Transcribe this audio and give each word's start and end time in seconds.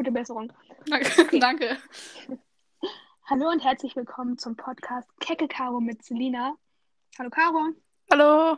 Gute 0.00 0.12
Besserung. 0.12 0.50
Danke. 0.86 1.38
Danke. 1.40 1.76
Hallo 3.28 3.50
und 3.50 3.62
herzlich 3.62 3.94
willkommen 3.94 4.38
zum 4.38 4.56
Podcast 4.56 5.06
Kecke 5.20 5.46
Caro 5.46 5.78
mit 5.78 6.02
Selina. 6.02 6.54
Hallo 7.18 7.28
Caro. 7.28 7.74
Hallo. 8.10 8.56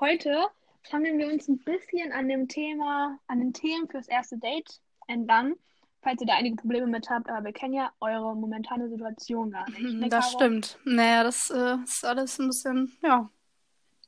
Heute 0.00 0.48
sammeln 0.82 1.18
wir 1.18 1.28
uns 1.28 1.46
ein 1.46 1.58
bisschen 1.60 2.10
an 2.10 2.26
dem 2.28 2.48
Thema, 2.48 3.20
an 3.28 3.38
den 3.38 3.52
Themen 3.52 3.88
fürs 3.88 4.08
erste 4.08 4.36
Date 4.36 4.80
entlang, 5.06 5.54
falls 6.02 6.20
ihr 6.20 6.26
da 6.26 6.34
einige 6.34 6.56
Probleme 6.56 6.88
mit 6.88 7.08
habt, 7.08 7.30
aber 7.30 7.44
wir 7.44 7.52
kennen 7.52 7.74
ja 7.74 7.92
eure 8.00 8.34
momentane 8.34 8.88
Situation 8.88 9.52
gar 9.52 9.70
nicht. 9.70 9.80
Ne, 9.80 10.08
Das 10.08 10.32
Caro? 10.32 10.38
stimmt. 10.38 10.80
Naja, 10.82 11.22
das 11.22 11.50
äh, 11.50 11.76
ist 11.84 12.04
alles 12.04 12.36
ein 12.40 12.48
bisschen, 12.48 12.98
ja. 13.00 13.30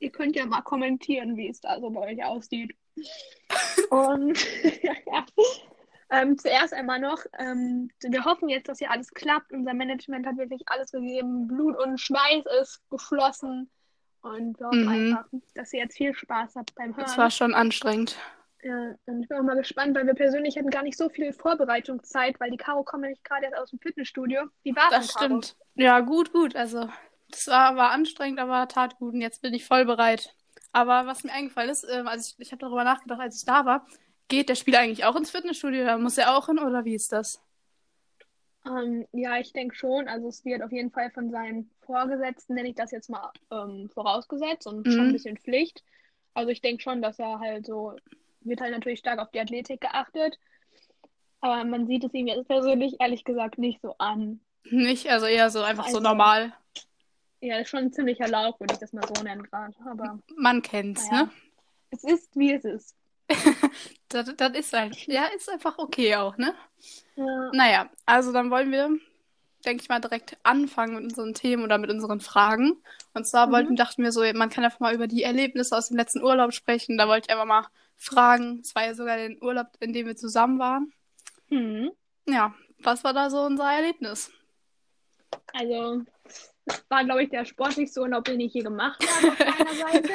Ihr 0.01 0.11
könnt 0.11 0.35
ja 0.35 0.45
mal 0.45 0.63
kommentieren, 0.63 1.37
wie 1.37 1.47
es 1.47 1.61
da 1.61 1.79
so 1.79 1.89
bei 1.91 2.11
euch 2.11 2.25
aussieht. 2.25 2.75
Und 3.89 4.37
ja. 4.83 5.25
Ähm, 6.11 6.37
zuerst 6.37 6.73
einmal 6.73 6.99
noch, 6.99 7.19
ähm, 7.37 7.89
wir 8.01 8.25
hoffen 8.25 8.49
jetzt, 8.49 8.67
dass 8.69 8.79
hier 8.79 8.91
alles 8.91 9.09
klappt. 9.11 9.51
Unser 9.51 9.73
Management 9.73 10.25
hat 10.25 10.37
wirklich 10.37 10.63
alles 10.67 10.91
gegeben. 10.91 11.47
Blut 11.47 11.77
und 11.77 11.99
Schweiß 11.99 12.43
ist 12.61 12.81
geflossen. 12.89 13.69
Und 14.21 14.59
wir 14.59 14.67
hoffen 14.67 14.81
Mhm. 14.83 14.89
einfach, 15.13 15.25
dass 15.55 15.71
ihr 15.73 15.79
jetzt 15.79 15.95
viel 15.97 16.13
Spaß 16.13 16.55
habt 16.55 16.75
beim 16.75 16.91
Es 16.91 16.97
Hören. 16.97 17.17
war 17.17 17.31
schon 17.31 17.53
anstrengend. 17.53 18.17
Ja, 18.61 18.93
und 19.05 19.21
ich 19.21 19.29
bin 19.29 19.37
auch 19.37 19.43
mal 19.43 19.55
gespannt, 19.55 19.95
weil 19.95 20.05
wir 20.05 20.13
persönlich 20.15 20.57
hatten 20.57 20.69
gar 20.69 20.83
nicht 20.83 20.97
so 20.97 21.07
viel 21.07 21.31
Vorbereitungszeit, 21.31 22.37
weil 22.41 22.51
die 22.51 22.57
Caro 22.57 22.83
kommt 22.83 23.03
nämlich 23.03 23.23
gerade 23.23 23.45
erst 23.45 23.57
aus 23.57 23.69
dem 23.69 23.79
Fitnessstudio. 23.79 24.41
Wie 24.63 24.75
war 24.75 24.89
Das 24.89 25.11
stimmt. 25.11 25.55
Ja, 25.75 26.01
gut, 26.01 26.33
gut. 26.33 26.57
Also, 26.57 26.89
das 27.29 27.47
war, 27.47 27.77
war 27.77 27.91
anstrengend, 27.91 28.39
aber 28.39 28.67
tat 28.67 28.97
gut. 28.97 29.13
Und 29.13 29.21
jetzt 29.21 29.41
bin 29.41 29.53
ich 29.53 29.63
voll 29.65 29.85
bereit. 29.85 30.35
Aber 30.73 31.05
was 31.07 31.23
mir 31.23 31.31
eingefallen 31.31 31.69
ist, 31.69 31.85
ähm, 31.89 32.07
also 32.07 32.33
ich, 32.37 32.45
ich 32.47 32.51
habe 32.51 32.59
darüber 32.59 32.83
nachgedacht, 32.83 33.21
als 33.21 33.37
ich 33.37 33.45
da 33.45 33.65
war, 33.65 33.87
geht 34.29 34.47
der 34.49 34.55
Spieler 34.55 34.79
eigentlich 34.79 35.03
auch 35.05 35.15
ins 35.15 35.31
Fitnessstudio? 35.31 35.83
Da 35.85 35.97
muss 35.97 36.17
er 36.17 36.37
auch 36.37 36.45
hin 36.47 36.59
oder 36.59 36.85
wie 36.85 36.95
ist 36.95 37.11
das? 37.11 37.41
Ähm, 38.65 39.05
ja, 39.11 39.37
ich 39.39 39.51
denke 39.53 39.75
schon. 39.75 40.07
Also 40.07 40.27
es 40.27 40.43
wird 40.45 40.61
auf 40.63 40.71
jeden 40.71 40.91
Fall 40.91 41.11
von 41.11 41.29
seinem 41.31 41.69
Vorgesetzten, 41.81 42.53
nenne 42.55 42.69
ich 42.69 42.75
das 42.75 42.91
jetzt 42.91 43.09
mal, 43.09 43.31
ähm, 43.51 43.89
vorausgesetzt 43.93 44.67
und 44.67 44.85
schon 44.87 44.99
ein 45.01 45.07
Mhm. 45.09 45.13
bisschen 45.13 45.37
Pflicht. 45.37 45.83
Also 46.33 46.49
ich 46.51 46.61
denke 46.61 46.81
schon, 46.83 47.01
dass 47.01 47.19
er 47.19 47.39
halt 47.39 47.65
so, 47.65 47.95
wird 48.41 48.61
halt 48.61 48.71
natürlich 48.71 48.99
stark 48.99 49.19
auf 49.19 49.31
die 49.31 49.39
Athletik 49.39 49.81
geachtet. 49.81 50.37
Aber 51.41 51.63
man 51.63 51.87
sieht 51.87 52.03
es 52.03 52.13
ihm 52.13 52.27
jetzt 52.27 52.47
persönlich 52.47 52.97
ehrlich 52.99 53.23
gesagt 53.23 53.57
nicht 53.57 53.81
so 53.81 53.95
an. 53.97 54.41
Nicht, 54.65 55.09
also 55.09 55.25
eher 55.25 55.49
so 55.49 55.61
einfach 55.61 55.87
so 55.87 55.97
Also- 55.97 56.07
normal. 56.07 56.53
Ja, 57.41 57.57
ist 57.59 57.69
schon 57.69 57.79
ein 57.85 57.93
ziemlicher 57.93 58.27
Lauf, 58.27 58.59
würde 58.59 58.73
ich 58.73 58.79
das 58.81 58.91
mal 58.91 59.07
so 59.07 59.23
nennen 59.23 59.43
gerade. 59.43 59.73
Aber 59.89 60.19
Man 60.35 60.61
kennt's, 60.61 61.09
naja, 61.09 61.23
ne? 61.23 61.31
es 61.91 62.03
ist, 62.03 62.35
wie 62.35 62.51
es 62.51 62.65
ist. 62.65 62.95
Das, 64.09 64.33
das 64.35 64.53
ist 64.57 64.73
halt, 64.73 64.95
ja, 65.07 65.25
ist 65.35 65.49
einfach 65.49 65.77
okay 65.77 66.15
auch, 66.15 66.37
ne? 66.37 66.53
Ja, 67.15 67.51
Naja, 67.51 67.89
also 68.05 68.31
dann 68.33 68.51
wollen 68.51 68.71
wir, 68.71 68.89
denke 69.65 69.83
ich 69.83 69.89
mal, 69.89 69.99
direkt 70.01 70.37
anfangen 70.43 70.95
mit 70.95 71.03
unseren 71.05 71.33
Themen 71.33 71.63
oder 71.63 71.77
mit 71.77 71.89
unseren 71.91 72.21
Fragen. 72.21 72.83
Und 73.13 73.27
zwar 73.27 73.47
Mhm. 73.47 73.51
wollten, 73.51 73.75
dachten 73.75 74.03
wir 74.03 74.11
so, 74.11 74.21
man 74.33 74.49
kann 74.49 74.63
einfach 74.65 74.79
mal 74.81 74.95
über 74.95 75.07
die 75.07 75.23
Erlebnisse 75.23 75.77
aus 75.77 75.89
dem 75.89 75.97
letzten 75.97 76.23
Urlaub 76.23 76.53
sprechen. 76.53 76.97
Da 76.97 77.07
wollte 77.07 77.27
ich 77.27 77.31
einfach 77.33 77.45
mal 77.47 77.67
fragen. 77.97 78.61
Es 78.63 78.75
war 78.75 78.85
ja 78.85 78.93
sogar 78.95 79.17
der 79.17 79.41
Urlaub, 79.41 79.67
in 79.79 79.93
dem 79.93 80.07
wir 80.07 80.15
zusammen 80.15 80.59
waren. 80.59 80.93
hm. 81.49 81.89
Ja, 82.29 82.55
was 82.81 83.03
war 83.03 83.11
da 83.13 83.29
so 83.29 83.41
unser 83.41 83.69
Erlebnis? 83.73 84.31
Also, 85.53 86.03
war, 86.89 87.03
glaube 87.05 87.23
ich, 87.23 87.29
der 87.29 87.45
sportlichste 87.45 88.01
Urlaub, 88.01 88.25
den 88.25 88.39
ich 88.39 88.53
je 88.53 88.61
gemacht 88.63 89.07
habe 89.09 89.31
auf 89.33 89.43
meiner 89.45 89.75
Seite. 89.77 90.13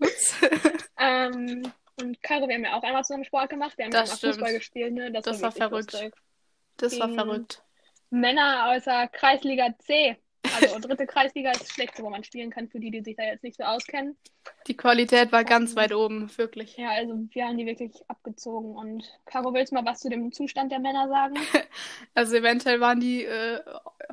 Ähm, 0.98 1.72
und 2.00 2.22
Caro, 2.22 2.48
wir 2.48 2.54
haben 2.54 2.64
ja 2.64 2.76
auch 2.76 2.82
einmal 2.82 3.04
zusammen 3.04 3.24
Sport 3.24 3.50
gemacht. 3.50 3.76
Wir 3.76 3.86
haben 3.86 3.92
Das 3.92 4.08
ja 4.08 4.12
mal 4.12 4.16
stimmt. 4.18 4.34
Fußball 4.34 4.52
gespielt, 4.54 4.92
ne? 4.94 5.12
Das, 5.12 5.24
Das 5.24 5.42
war 5.42 5.50
war 5.56 5.68
verrückt. 5.70 5.92
lustig. 5.92 6.14
Das 6.76 6.98
war 6.98 7.06
Gegen- 7.08 7.18
verrückt. 7.18 7.62
Männer 8.10 8.66
aus 8.68 8.84
der 8.84 9.08
Kreisliga 9.08 9.74
C. 9.78 10.16
Also 10.62 10.78
dritte 10.78 11.06
Kreisliga 11.06 11.50
ist 11.50 11.62
das 11.62 11.70
Schlechteste, 11.70 12.04
wo 12.04 12.10
man 12.10 12.22
spielen 12.22 12.50
kann, 12.50 12.68
für 12.68 12.78
die, 12.78 12.92
die 12.92 13.02
sich 13.02 13.16
da 13.16 13.24
jetzt 13.24 13.42
nicht 13.42 13.56
so 13.56 13.64
auskennen. 13.64 14.16
Die 14.68 14.76
Qualität 14.76 15.32
war 15.32 15.42
ganz 15.42 15.74
weit 15.74 15.92
oben, 15.92 16.30
wirklich. 16.38 16.76
Ja, 16.76 16.90
also 16.90 17.18
wir 17.32 17.46
haben 17.46 17.58
die 17.58 17.66
wirklich 17.66 17.92
abgezogen. 18.06 18.76
Und 18.76 19.02
Caro, 19.24 19.52
willst 19.54 19.72
du 19.72 19.74
mal 19.74 19.84
was 19.84 19.98
zu 19.98 20.08
dem 20.08 20.30
Zustand 20.30 20.70
der 20.70 20.78
Männer 20.78 21.08
sagen? 21.08 21.34
Also 22.14 22.36
eventuell 22.36 22.80
waren 22.80 23.00
die 23.00 23.24
äh, 23.24 23.60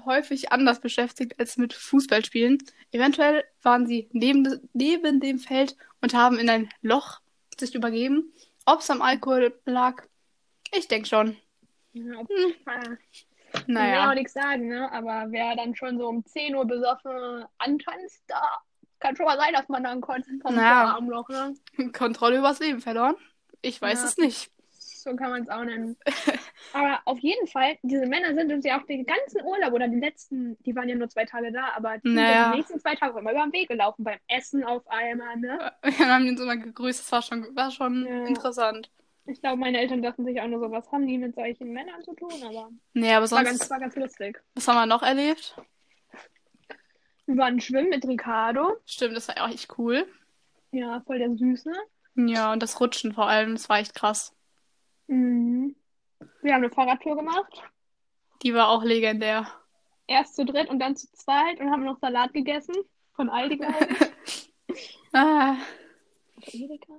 häufig 0.06 0.52
anders 0.52 0.80
beschäftigt 0.82 1.40
als 1.40 1.58
mit 1.58 1.74
Fußballspielen. 1.74 2.58
Eventuell 2.92 3.44
waren 3.62 3.86
sie 3.86 4.10
neben, 4.12 4.68
neben 4.74 5.20
dem 5.22 5.38
Feld 5.38 5.78
und 6.02 6.14
haben 6.16 6.40
in 6.40 6.50
ein 6.50 6.70
Loch 6.82 7.20
sich 7.60 7.76
übergeben. 7.76 8.34
Ob 8.66 8.80
es 8.80 8.90
am 8.90 9.02
Alkohol 9.02 9.54
lag, 9.66 10.04
ich 10.72 10.88
denke 10.88 11.08
schon. 11.08 11.38
Ja, 11.94 12.20
Hm. 12.20 12.54
auch 12.66 13.68
Naja, 13.68 14.16
nichts 14.16 14.34
sagen, 14.34 14.68
ne? 14.68 14.92
Aber 14.92 15.26
wer 15.30 15.56
dann 15.56 15.76
schon 15.76 15.98
so 16.00 16.08
um 16.08 16.26
10 16.26 16.56
Uhr 16.56 16.66
besoffen 16.66 17.46
antanzt, 17.60 18.24
da 18.28 18.42
kann 19.00 19.16
schon 19.16 19.26
mal 19.26 19.38
sein, 19.38 19.54
dass 19.54 19.68
man 19.70 19.84
dann 19.84 20.02
vom 20.02 20.56
Naja. 20.56 20.96
Armloch, 20.96 21.30
ne? 21.30 21.54
Kontrolle 21.96 22.38
übers 22.40 22.60
Leben 22.60 22.82
verloren? 22.82 23.16
Ich 23.62 23.82
weiß 23.82 24.02
Ja. 24.02 24.08
es 24.08 24.18
nicht. 24.18 24.52
So 25.04 25.16
kann 25.18 25.32
man 25.32 25.44
es 25.44 25.50
auch 25.50 25.64
nennen. 25.66 25.98
Aber 26.74 27.02
auf 27.06 27.20
jeden 27.20 27.46
Fall, 27.48 27.78
diese 27.84 28.06
Männer 28.06 28.34
sind 28.34 28.52
uns 28.54 28.66
ja 28.66 28.80
auch 28.80 28.86
den 28.86 29.06
ganzen 29.06 29.44
Urlaub 29.44 29.74
oder 29.74 29.88
die 29.90 30.00
letzten, 30.00 30.58
die 30.64 30.74
waren 30.76 30.88
ja 30.88 30.96
nur 30.96 31.10
zwei 31.10 31.26
Tage 31.26 31.52
da, 31.52 31.74
aber 31.76 31.98
die 31.98 32.08
sind 32.08 32.18
ja 32.18 32.24
Naja. 32.24 32.52
die 32.52 32.58
nächsten 32.58 32.80
zwei 32.80 32.96
Tage 32.96 33.20
immer 33.20 33.32
über 33.32 33.44
den 33.44 33.52
Weg 33.54 33.68
gelaufen, 33.68 34.04
beim 34.06 34.18
Essen 34.28 34.64
auf 34.64 34.88
einmal, 34.88 35.36
ne? 35.38 35.72
Wir 35.84 36.08
haben 36.08 36.38
so 36.38 36.46
mal 36.46 36.58
gegrüßt, 36.58 37.02
das 37.02 37.12
war 37.12 37.22
schon, 37.22 37.56
war 37.56 37.70
schon 37.70 38.06
Ja. 38.06 38.26
interessant. 38.26 38.90
Ich 39.26 39.40
glaube, 39.42 39.58
meine 39.58 39.80
Eltern 39.80 40.02
dachten 40.02 40.26
sich 40.26 40.40
auch 40.42 40.48
nur 40.48 40.60
so, 40.62 40.72
was 40.72 40.90
haben 40.92 41.06
die 41.06 41.18
mit 41.18 41.36
solchen 41.36 41.72
Männern 41.72 42.02
zu 42.04 42.14
tun? 42.16 42.32
Aber 42.44 42.70
Nee, 42.94 43.14
aber 43.14 43.26
es 43.26 43.32
war 43.32 43.44
ganz, 43.44 43.60
sonst, 43.60 43.70
war 43.70 43.80
ganz 43.80 43.96
lustig. 43.96 44.42
was 44.56 44.68
haben 44.68 44.76
wir 44.76 44.86
noch 44.86 45.04
erlebt? 45.04 45.56
Wir 47.26 47.38
waren 47.38 47.60
schwimmen 47.60 47.90
mit 47.90 48.06
Ricardo. 48.08 48.78
Stimmt, 48.86 49.16
das 49.16 49.28
war 49.28 49.36
auch 49.44 49.50
echt 49.50 49.78
cool. 49.78 50.06
Ja, 50.72 51.02
voll 51.06 51.20
der 51.20 51.36
Süße. 51.36 51.72
Ja, 52.16 52.52
und 52.54 52.62
das 52.64 52.80
Rutschen 52.80 53.14
vor 53.14 53.28
allem, 53.28 53.54
das 53.54 53.70
war 53.70 53.80
echt 53.80 53.96
krass. 53.96 54.36
Mhm. 55.08 55.76
Wir 56.42 56.54
haben 56.54 56.64
eine 56.64 56.72
Fahrradtour 56.72 57.16
gemacht. 57.16 57.64
Die 58.42 58.54
war 58.54 58.70
auch 58.70 58.84
legendär. 58.84 59.48
Erst 60.08 60.36
zu 60.36 60.46
dritt 60.46 60.70
und 60.70 60.80
dann 60.80 60.96
zu 60.96 61.12
zweit 61.14 61.60
und 61.60 61.72
haben 61.72 61.86
noch 61.86 62.00
Salat 62.00 62.34
gegessen. 62.34 62.76
Von 63.16 63.30
Aldi. 63.30 63.62
Ah, 65.16 65.58
Edeka? 66.48 66.94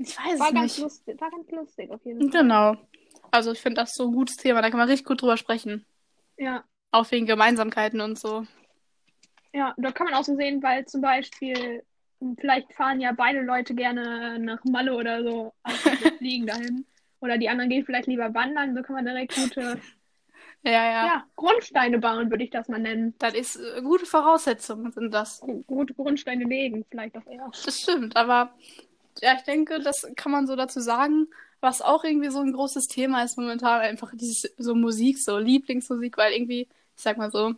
Ich 0.00 0.16
weiß 0.18 0.38
War 0.38 0.48
es 0.48 0.54
ganz 0.54 0.76
nicht. 0.76 0.78
lustig, 0.78 1.20
war 1.20 1.30
ganz 1.30 1.50
lustig 1.50 1.90
auf 1.90 2.04
jeden 2.04 2.30
Fall. 2.30 2.42
Genau. 2.42 2.76
Also 3.30 3.52
ich 3.52 3.60
finde 3.60 3.80
das 3.80 3.94
so 3.94 4.08
ein 4.08 4.12
gutes 4.12 4.36
Thema, 4.36 4.60
da 4.60 4.68
kann 4.68 4.78
man 4.78 4.88
richtig 4.88 5.06
gut 5.06 5.22
drüber 5.22 5.38
sprechen. 5.38 5.86
Ja, 6.36 6.64
Auch 6.90 7.10
wegen 7.10 7.24
Gemeinsamkeiten 7.24 8.02
und 8.02 8.18
so. 8.18 8.46
ja, 9.54 9.74
da 9.78 9.90
kann 9.90 10.04
man 10.06 10.14
auch 10.14 10.24
so 10.24 10.36
sehen, 10.36 10.62
weil 10.62 10.84
zum 10.84 11.00
Beispiel, 11.00 11.82
vielleicht 12.38 12.72
fahren 12.74 13.00
ja 13.00 13.12
beide 13.12 13.40
Leute 13.40 13.74
gerne 13.74 14.38
nach 14.38 14.62
Malle 14.64 14.94
oder 14.94 15.22
so, 15.24 15.54
also 15.62 15.90
fliegen 16.18 16.46
dahin. 16.46 16.84
Oder 17.20 17.38
die 17.38 17.48
anderen 17.48 17.70
gehen 17.70 17.84
vielleicht 17.84 18.06
lieber 18.08 18.32
wandern, 18.34 18.74
so 18.74 18.82
kann 18.82 18.96
man 18.96 19.04
direkt 19.06 19.34
gute 19.34 19.80
Ja, 20.62 20.90
ja. 20.90 21.06
ja, 21.06 21.24
Grundsteine 21.36 21.98
bauen, 21.98 22.30
würde 22.30 22.44
ich 22.44 22.50
das 22.50 22.68
mal 22.68 22.78
nennen. 22.78 23.14
Das 23.18 23.34
ist 23.34 23.56
äh, 23.56 23.82
gute 23.82 24.06
Voraussetzungen 24.06 24.90
sind 24.92 25.12
das. 25.12 25.40
Gu- 25.40 25.62
Gute 25.62 25.94
Grundsteine 25.94 26.44
legen, 26.44 26.84
vielleicht 26.90 27.16
auch 27.16 27.26
eher. 27.26 27.50
Das 27.64 27.80
stimmt, 27.80 28.16
aber 28.16 28.54
ja, 29.22 29.34
ich 29.36 29.42
denke, 29.42 29.80
das 29.80 30.06
kann 30.16 30.32
man 30.32 30.46
so 30.46 30.56
dazu 30.56 30.80
sagen. 30.80 31.28
Was 31.60 31.80
auch 31.80 32.04
irgendwie 32.04 32.28
so 32.30 32.40
ein 32.40 32.52
großes 32.52 32.86
Thema 32.86 33.22
ist 33.24 33.38
momentan, 33.38 33.80
einfach 33.80 34.12
dieses 34.14 34.42
so 34.58 34.74
Musik, 34.74 35.18
so 35.18 35.38
Lieblingsmusik, 35.38 36.16
weil 36.18 36.32
irgendwie, 36.34 36.62
ich 36.96 37.02
sag 37.02 37.16
mal 37.16 37.30
so, 37.30 37.54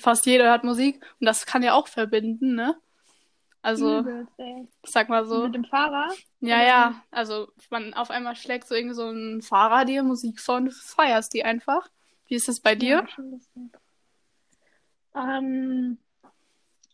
fast 0.00 0.26
jeder 0.26 0.44
hört 0.44 0.62
Musik 0.64 0.96
und 1.20 1.24
das 1.26 1.46
kann 1.46 1.62
ja 1.62 1.72
auch 1.74 1.88
verbinden, 1.88 2.54
ne? 2.54 2.76
Also, 3.62 4.04
sag 4.84 5.08
mal 5.10 5.26
so, 5.26 5.44
Mit 5.44 5.54
dem 5.54 5.64
Fahrer? 5.64 6.08
ja, 6.40 6.62
ja, 6.62 7.02
also 7.10 7.48
man 7.68 7.92
auf 7.92 8.10
einmal 8.10 8.34
schlägt 8.34 8.66
so 8.66 8.74
irgendwie 8.74 8.94
so 8.94 9.10
ein 9.10 9.42
Fahrer 9.42 9.84
dir 9.84 10.02
Musik 10.02 10.40
vor 10.40 10.56
und 10.56 10.66
du 10.66 10.70
feierst 10.70 11.34
die 11.34 11.44
einfach. 11.44 11.88
Wie 12.26 12.36
ist 12.36 12.48
das 12.48 12.60
bei 12.60 12.74
dir? 12.74 13.06
Ja. 15.14 15.38
Ähm, 15.38 15.98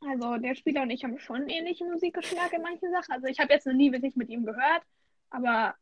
also 0.00 0.36
der 0.38 0.54
Spieler 0.54 0.82
und 0.82 0.90
ich 0.90 1.04
haben 1.04 1.18
schon 1.18 1.36
einen 1.36 1.48
ähnlichen 1.48 1.90
Musikgeschmack 1.90 2.52
in 2.52 2.62
manchen 2.62 2.90
Sachen. 2.90 3.12
Also 3.12 3.26
ich 3.26 3.38
habe 3.38 3.52
jetzt 3.52 3.66
noch 3.66 3.74
nie 3.74 3.92
wirklich 3.92 4.16
mit 4.16 4.28
ihm 4.28 4.44
gehört, 4.44 4.82
aber 5.30 5.74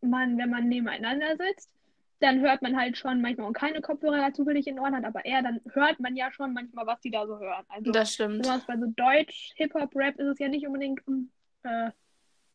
man, 0.00 0.38
wenn 0.38 0.50
man 0.50 0.68
nebeneinander 0.68 1.36
sitzt, 1.36 1.70
dann 2.20 2.40
hört 2.40 2.62
man 2.62 2.76
halt 2.76 2.96
schon 2.96 3.20
manchmal 3.20 3.46
und 3.46 3.52
keine 3.52 3.80
Kopfhörer 3.80 4.18
dazu 4.18 4.46
will 4.46 4.56
ich 4.56 4.66
in 4.66 4.78
Ohren 4.78 4.96
hat, 4.96 5.04
aber 5.04 5.24
er, 5.24 5.42
dann 5.42 5.60
hört 5.72 6.00
man 6.00 6.16
ja 6.16 6.32
schon 6.32 6.52
manchmal, 6.54 6.86
was 6.86 7.00
die 7.00 7.10
da 7.10 7.26
so 7.26 7.38
hören. 7.38 7.64
Also 7.68 7.92
Das 7.92 8.14
stimmt. 8.14 8.38
besonders 8.38 8.66
bei 8.66 8.76
so 8.78 8.86
Deutsch, 8.96 9.52
Hip-Hop, 9.56 9.94
Rap 9.94 10.18
ist 10.18 10.26
es 10.26 10.38
ja 10.38 10.48
nicht 10.48 10.66
unbedingt 10.66 11.06
un, 11.06 11.30
äh, 11.62 11.90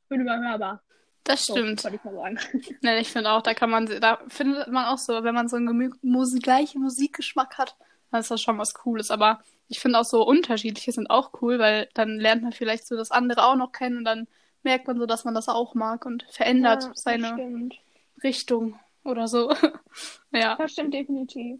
unüberhörbar. 0.09 0.81
Das 1.23 1.45
So, 1.45 1.53
stimmt. 1.53 1.85
ich 1.85 2.03
mal 2.03 2.13
sagen. 2.15 2.39
Ne, 2.81 2.99
ich 2.99 3.09
finde 3.11 3.31
auch, 3.31 3.41
da 3.43 3.53
kann 3.53 3.69
man, 3.69 3.85
da 3.85 4.19
findet 4.27 4.67
man 4.69 4.85
auch 4.85 4.97
so, 4.97 5.23
wenn 5.23 5.35
man 5.35 5.47
so 5.47 5.57
einen 5.57 5.69
gemü- 5.69 5.95
Musik, 6.01 6.41
gleichen 6.43 6.81
Musikgeschmack 6.81 7.57
hat, 7.59 7.75
dann 8.09 8.21
ist 8.21 8.31
das 8.31 8.41
schon 8.41 8.57
was 8.57 8.73
Cooles. 8.73 9.11
Aber 9.11 9.41
ich 9.67 9.79
finde 9.79 9.99
auch 9.99 10.03
so 10.03 10.25
unterschiedliche 10.25 10.91
sind 10.91 11.09
auch 11.11 11.31
cool, 11.41 11.59
weil 11.59 11.87
dann 11.93 12.19
lernt 12.19 12.41
man 12.41 12.51
vielleicht 12.51 12.87
so 12.87 12.95
das 12.97 13.11
andere 13.11 13.45
auch 13.45 13.55
noch 13.55 13.71
kennen 13.71 13.97
und 13.99 14.05
dann 14.05 14.27
merkt 14.63 14.87
man 14.87 14.97
so, 14.97 15.05
dass 15.05 15.23
man 15.23 15.35
das 15.35 15.47
auch 15.47 15.75
mag 15.75 16.05
und 16.05 16.25
verändert 16.31 16.83
Ja, 16.83 16.91
seine 16.95 17.27
stimmt. 17.27 17.75
Richtung 18.23 18.79
oder 19.03 19.27
so. 19.27 19.51
ja. 20.31 20.55
Das 20.55 20.71
stimmt 20.71 20.93
definitiv. 20.93 21.59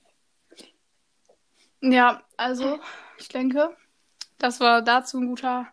Ja, 1.81 2.21
also 2.37 2.79
ich 3.17 3.27
denke, 3.29 3.75
das 4.37 4.59
war 4.59 4.81
dazu 4.81 5.17
ein 5.19 5.27
guter, 5.27 5.67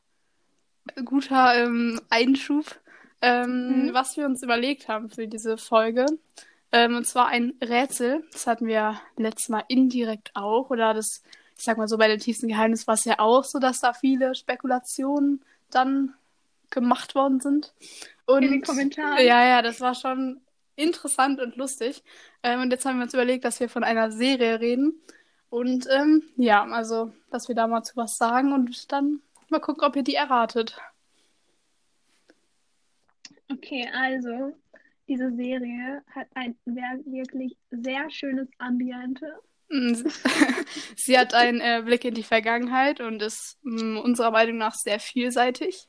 guter 1.05 1.55
ähm, 1.65 2.00
Einschub, 2.09 2.65
ähm, 3.20 3.87
Mhm. 3.87 3.94
was 3.94 4.17
wir 4.17 4.25
uns 4.26 4.43
überlegt 4.43 4.88
haben 4.88 5.11
für 5.11 5.26
diese 5.29 5.59
Folge. 5.59 6.06
Ähm, 6.70 6.97
und 6.97 7.06
zwar 7.06 7.29
ein 7.29 7.55
Rätsel. 7.62 8.25
Das 8.32 8.47
hatten 8.47 8.67
wir 8.67 9.00
letztes 9.17 9.49
Mal 9.49 9.65
indirekt 9.69 10.31
auch. 10.35 10.70
Oder 10.70 10.94
das, 10.94 11.23
ich 11.56 11.65
sag 11.65 11.79
mal 11.79 11.88
so, 11.88 11.97
bei 11.99 12.09
dem 12.09 12.20
tiefsten 12.20 12.49
Geheimnis 12.49 12.87
war 12.87 12.94
es 12.94 13.05
ja 13.05 13.19
auch 13.19 13.44
so, 13.44 13.59
dass 13.59 13.81
da 13.81 13.93
viele 13.94 14.35
Spekulationen 14.35 15.43
dann 15.70 16.15
gemacht 16.70 17.15
worden 17.15 17.41
sind. 17.41 17.73
Und 18.26 18.43
In 18.43 18.50
den 18.53 18.62
Kommentaren. 18.62 19.25
ja, 19.25 19.44
ja, 19.47 19.62
das 19.62 19.81
war 19.81 19.94
schon 19.94 20.41
interessant 20.79 21.41
und 21.41 21.57
lustig. 21.57 22.03
Ähm, 22.43 22.63
und 22.63 22.71
jetzt 22.71 22.85
haben 22.87 22.99
wir 22.99 23.05
uns 23.05 23.15
überlegt, 23.15 23.45
dass 23.45 23.61
wir 23.61 23.69
von 23.69 23.85
einer 23.85 24.11
Serie 24.11 24.61
reden. 24.61 25.01
Und 25.51 25.87
ähm, 25.91 26.23
ja, 26.37 26.65
also, 26.65 27.13
dass 27.31 27.49
wir 27.49 27.55
da 27.55 27.67
mal 27.67 27.83
zu 27.83 27.97
was 27.97 28.17
sagen 28.17 28.53
und 28.53 28.93
dann 28.93 29.21
mal 29.49 29.61
gucken, 29.61 29.85
ob 29.85 29.97
ihr 29.97 30.03
die 30.03 30.15
erratet. 30.15 30.79
Okay, 33.51 33.89
also 33.93 34.55
diese 35.09 35.35
Serie 35.35 36.03
hat 36.15 36.29
ein 36.35 36.55
wirklich 36.67 37.57
sehr 37.71 38.11
schönes 38.11 38.49
Ambiente. 38.59 39.41
Mm, 39.71 39.95
Sie 40.97 41.19
hat 41.19 41.33
einen 41.33 41.61
äh, 41.61 41.83
Blick 41.85 42.05
in 42.05 42.15
die 42.15 42.23
Vergangenheit 42.23 43.01
und 43.01 43.23
ist 43.23 43.59
mm, 43.63 43.97
unserer 43.99 44.31
Meinung 44.31 44.59
nach 44.59 44.75
sehr 44.75 45.01
vielseitig. 45.01 45.89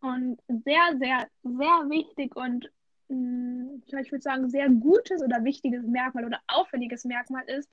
Und 0.00 0.38
sehr, 0.48 0.98
sehr, 0.98 1.28
sehr 1.42 1.88
wichtig 1.88 2.36
und 2.36 2.70
mh, 3.08 3.80
ich 4.00 4.12
würde 4.12 4.22
sagen, 4.22 4.48
sehr 4.48 4.68
gutes 4.68 5.22
oder 5.22 5.44
wichtiges 5.44 5.84
Merkmal 5.86 6.24
oder 6.24 6.40
auffälliges 6.48 7.04
Merkmal 7.04 7.44
ist, 7.48 7.68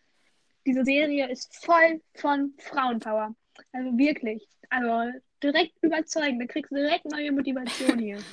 diese 0.66 0.84
Serie 0.84 1.30
ist 1.30 1.56
voll 1.66 2.02
von 2.16 2.54
Frauenpower. 2.58 3.36
Also 3.72 3.98
wirklich. 3.98 4.48
Also 4.70 5.18
direkt 5.42 5.74
überzeugend. 5.82 6.42
Da 6.42 6.46
kriegst 6.46 6.72
du 6.72 6.76
direkt 6.76 7.06
neue 7.06 7.32
Motivation 7.32 8.00
hier. 8.00 8.20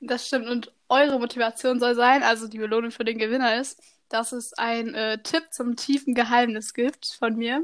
Das 0.00 0.26
stimmt. 0.26 0.48
Und 0.48 0.72
eure 0.88 1.18
Motivation 1.18 1.78
soll 1.78 1.94
sein, 1.94 2.22
also 2.22 2.48
die 2.48 2.56
Belohnung 2.56 2.90
für 2.90 3.04
den 3.04 3.18
Gewinner 3.18 3.60
ist, 3.60 3.82
dass 4.08 4.32
es 4.32 4.54
ein 4.54 4.94
äh, 4.94 5.18
Tipp 5.22 5.48
zum 5.50 5.76
tiefen 5.76 6.14
Geheimnis 6.14 6.72
gibt 6.72 7.04
von 7.06 7.36
mir. 7.36 7.62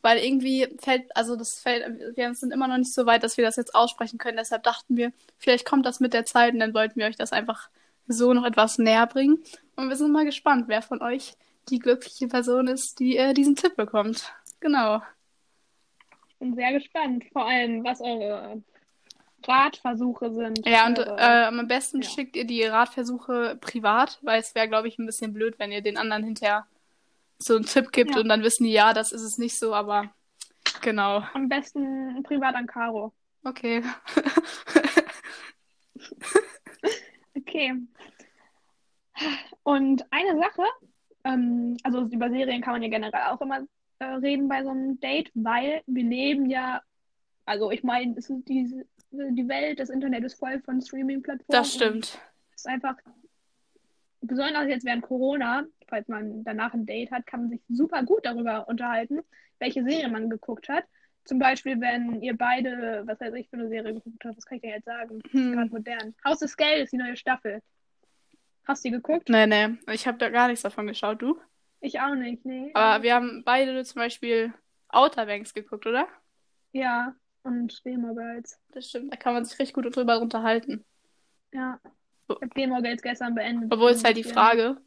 Weil 0.00 0.16
irgendwie 0.18 0.66
fällt, 0.80 1.14
also 1.14 1.36
das 1.36 1.60
fällt, 1.60 2.16
wir 2.16 2.32
sind 2.32 2.54
immer 2.54 2.68
noch 2.68 2.78
nicht 2.78 2.94
so 2.94 3.04
weit, 3.04 3.22
dass 3.22 3.36
wir 3.36 3.44
das 3.44 3.56
jetzt 3.56 3.74
aussprechen 3.74 4.16
können. 4.16 4.38
Deshalb 4.38 4.62
dachten 4.62 4.96
wir, 4.96 5.12
vielleicht 5.36 5.66
kommt 5.66 5.84
das 5.84 6.00
mit 6.00 6.14
der 6.14 6.24
Zeit 6.24 6.54
und 6.54 6.60
dann 6.60 6.72
wollten 6.72 7.00
wir 7.00 7.06
euch 7.06 7.16
das 7.16 7.32
einfach 7.32 7.68
so 8.08 8.32
noch 8.32 8.44
etwas 8.44 8.78
näher 8.78 9.06
bringen. 9.06 9.42
Und 9.76 9.88
wir 9.88 9.96
sind 9.96 10.12
mal 10.12 10.24
gespannt, 10.24 10.64
wer 10.66 10.82
von 10.82 11.02
euch 11.02 11.34
die 11.68 11.78
glückliche 11.78 12.28
Person 12.28 12.66
ist, 12.66 12.98
die 12.98 13.16
äh, 13.16 13.34
diesen 13.34 13.54
Tipp 13.54 13.76
bekommt. 13.76 14.32
Genau. 14.60 15.02
Bin 16.38 16.54
sehr 16.54 16.72
gespannt, 16.72 17.24
vor 17.32 17.46
allem, 17.46 17.84
was 17.84 18.00
eure 18.00 18.62
Ratversuche 19.46 20.32
sind. 20.32 20.66
Ja, 20.66 20.86
und 20.86 20.98
äh, 20.98 21.46
am 21.46 21.68
besten 21.68 22.02
ja. 22.02 22.08
schickt 22.08 22.36
ihr 22.36 22.44
die 22.44 22.64
Ratversuche 22.64 23.56
privat, 23.60 24.18
weil 24.22 24.40
es 24.40 24.54
wäre, 24.54 24.68
glaube 24.68 24.88
ich, 24.88 24.98
ein 24.98 25.06
bisschen 25.06 25.32
blöd, 25.32 25.58
wenn 25.58 25.72
ihr 25.72 25.82
den 25.82 25.96
anderen 25.96 26.24
hinterher 26.24 26.66
so 27.38 27.54
einen 27.54 27.66
Tipp 27.66 27.92
gibt 27.92 28.14
Ja. 28.14 28.20
und 28.20 28.28
dann 28.28 28.42
wissen 28.42 28.64
die, 28.64 28.72
ja, 28.72 28.92
das 28.92 29.12
ist 29.12 29.22
es 29.22 29.38
nicht 29.38 29.58
so, 29.58 29.74
aber 29.74 30.10
genau. 30.80 31.22
am 31.34 31.48
besten 31.48 32.22
privat 32.24 32.56
an 32.56 32.66
Caro. 32.66 33.12
Okay. 33.44 33.82
Okay. 37.48 37.72
Und 39.62 40.04
eine 40.10 40.38
Sache, 40.38 40.62
ähm, 41.24 41.76
also 41.82 42.02
über 42.02 42.30
Serien 42.30 42.60
kann 42.60 42.74
man 42.74 42.82
ja 42.82 42.88
generell 42.88 43.22
auch 43.30 43.40
immer 43.40 43.66
äh, 43.98 44.04
reden 44.04 44.48
bei 44.48 44.62
so 44.62 44.70
einem 44.70 45.00
Date, 45.00 45.30
weil 45.34 45.82
wir 45.86 46.04
leben 46.04 46.46
ja, 46.50 46.82
also 47.46 47.70
ich 47.70 47.82
meine, 47.82 48.14
diese, 48.14 48.86
die 49.10 49.48
Welt, 49.48 49.80
das 49.80 49.88
Internet 49.88 50.24
ist 50.24 50.38
voll 50.38 50.60
von 50.60 50.80
Streaming-Plattformen. 50.80 51.46
Das 51.48 51.72
stimmt. 51.72 52.20
Es 52.54 52.60
ist 52.60 52.68
einfach, 52.68 52.96
besonders 54.20 54.68
jetzt 54.68 54.84
während 54.84 55.02
Corona, 55.02 55.64
falls 55.88 56.06
man 56.08 56.44
danach 56.44 56.74
ein 56.74 56.86
Date 56.86 57.10
hat, 57.10 57.26
kann 57.26 57.40
man 57.40 57.50
sich 57.50 57.60
super 57.68 58.02
gut 58.02 58.24
darüber 58.24 58.68
unterhalten, 58.68 59.20
welche 59.58 59.82
Serie 59.82 60.08
man 60.08 60.28
geguckt 60.28 60.68
hat. 60.68 60.84
Zum 61.28 61.38
Beispiel, 61.38 61.78
wenn 61.78 62.22
ihr 62.22 62.34
beide, 62.34 63.02
was 63.04 63.20
weiß 63.20 63.34
ich 63.34 63.50
für 63.50 63.56
eine 63.56 63.68
Serie 63.68 63.92
geguckt 63.92 64.24
habt, 64.24 64.38
was 64.38 64.46
kann 64.46 64.56
ich 64.56 64.62
denn 64.62 64.70
jetzt 64.70 64.86
sagen? 64.86 65.20
Hm. 65.30 65.52
Gerade 65.52 65.70
modern. 65.70 66.14
Haus 66.24 66.38
des 66.38 66.56
Geldes, 66.56 66.88
die 66.88 66.96
neue 66.96 67.18
Staffel. 67.18 67.60
Hast 68.64 68.82
du 68.82 68.88
die 68.88 68.94
geguckt? 68.94 69.28
Nee, 69.28 69.46
nee. 69.46 69.76
Ich 69.92 70.06
habe 70.06 70.16
da 70.16 70.30
gar 70.30 70.48
nichts 70.48 70.62
davon 70.62 70.86
geschaut, 70.86 71.20
du. 71.20 71.38
Ich 71.82 72.00
auch 72.00 72.14
nicht, 72.14 72.46
nee. 72.46 72.70
Aber 72.72 73.02
wir 73.02 73.14
haben 73.14 73.42
beide 73.44 73.84
zum 73.84 74.00
Beispiel 74.00 74.54
Outer 74.88 75.26
Banks 75.26 75.52
geguckt, 75.52 75.86
oder? 75.86 76.08
Ja, 76.72 77.14
und 77.42 77.78
Gamer 77.84 78.14
Girls. 78.14 78.58
Das 78.72 78.88
stimmt. 78.88 79.12
Da 79.12 79.18
kann 79.18 79.34
man 79.34 79.44
sich 79.44 79.58
richtig 79.58 79.74
gut 79.74 79.94
drüber 79.94 80.22
unterhalten. 80.22 80.82
Ja. 81.52 81.78
Ich 82.26 82.36
habe 82.36 82.48
Gamer 82.48 82.80
Girls 82.80 83.02
gestern 83.02 83.34
beendet. 83.34 83.70
Obwohl 83.70 83.90
es 83.90 84.02
halt 84.02 84.16
die. 84.16 84.24
Frage, 84.24 84.78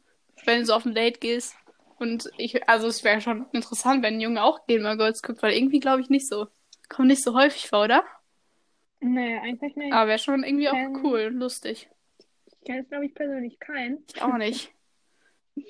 wenn 0.44 0.58
du 0.58 0.66
so 0.66 0.74
auf 0.74 0.84
ein 0.84 0.94
Date 0.96 1.20
gehst 1.20 1.56
und 2.02 2.30
ich, 2.36 2.68
also 2.68 2.88
es 2.88 3.04
wäre 3.04 3.20
schon 3.20 3.46
interessant, 3.52 4.02
wenn 4.02 4.14
ein 4.14 4.20
Junge 4.20 4.42
auch 4.42 4.66
Gamer 4.66 4.96
Girls 4.96 5.22
guckt, 5.22 5.42
weil 5.42 5.54
irgendwie 5.54 5.80
glaube 5.80 6.02
ich 6.02 6.10
nicht 6.10 6.28
so. 6.28 6.48
Kommt 6.88 7.08
nicht 7.08 7.22
so 7.22 7.34
häufig 7.34 7.68
vor, 7.68 7.84
oder? 7.84 8.04
Nee, 9.00 9.38
eigentlich 9.38 9.74
nicht. 9.76 9.92
Aber 9.92 10.08
wäre 10.08 10.18
schon 10.18 10.44
irgendwie 10.44 10.68
auch 10.68 10.74
Ähm. 10.74 11.00
cool, 11.04 11.30
lustig. 11.32 11.88
Ich 12.46 12.66
kenne 12.66 12.78
jetzt, 12.80 12.90
glaube 12.90 13.06
ich, 13.06 13.14
persönlich 13.14 13.58
keinen. 13.58 14.04
Ich 14.14 14.20
auch 14.20 14.36
nicht. 14.36 14.72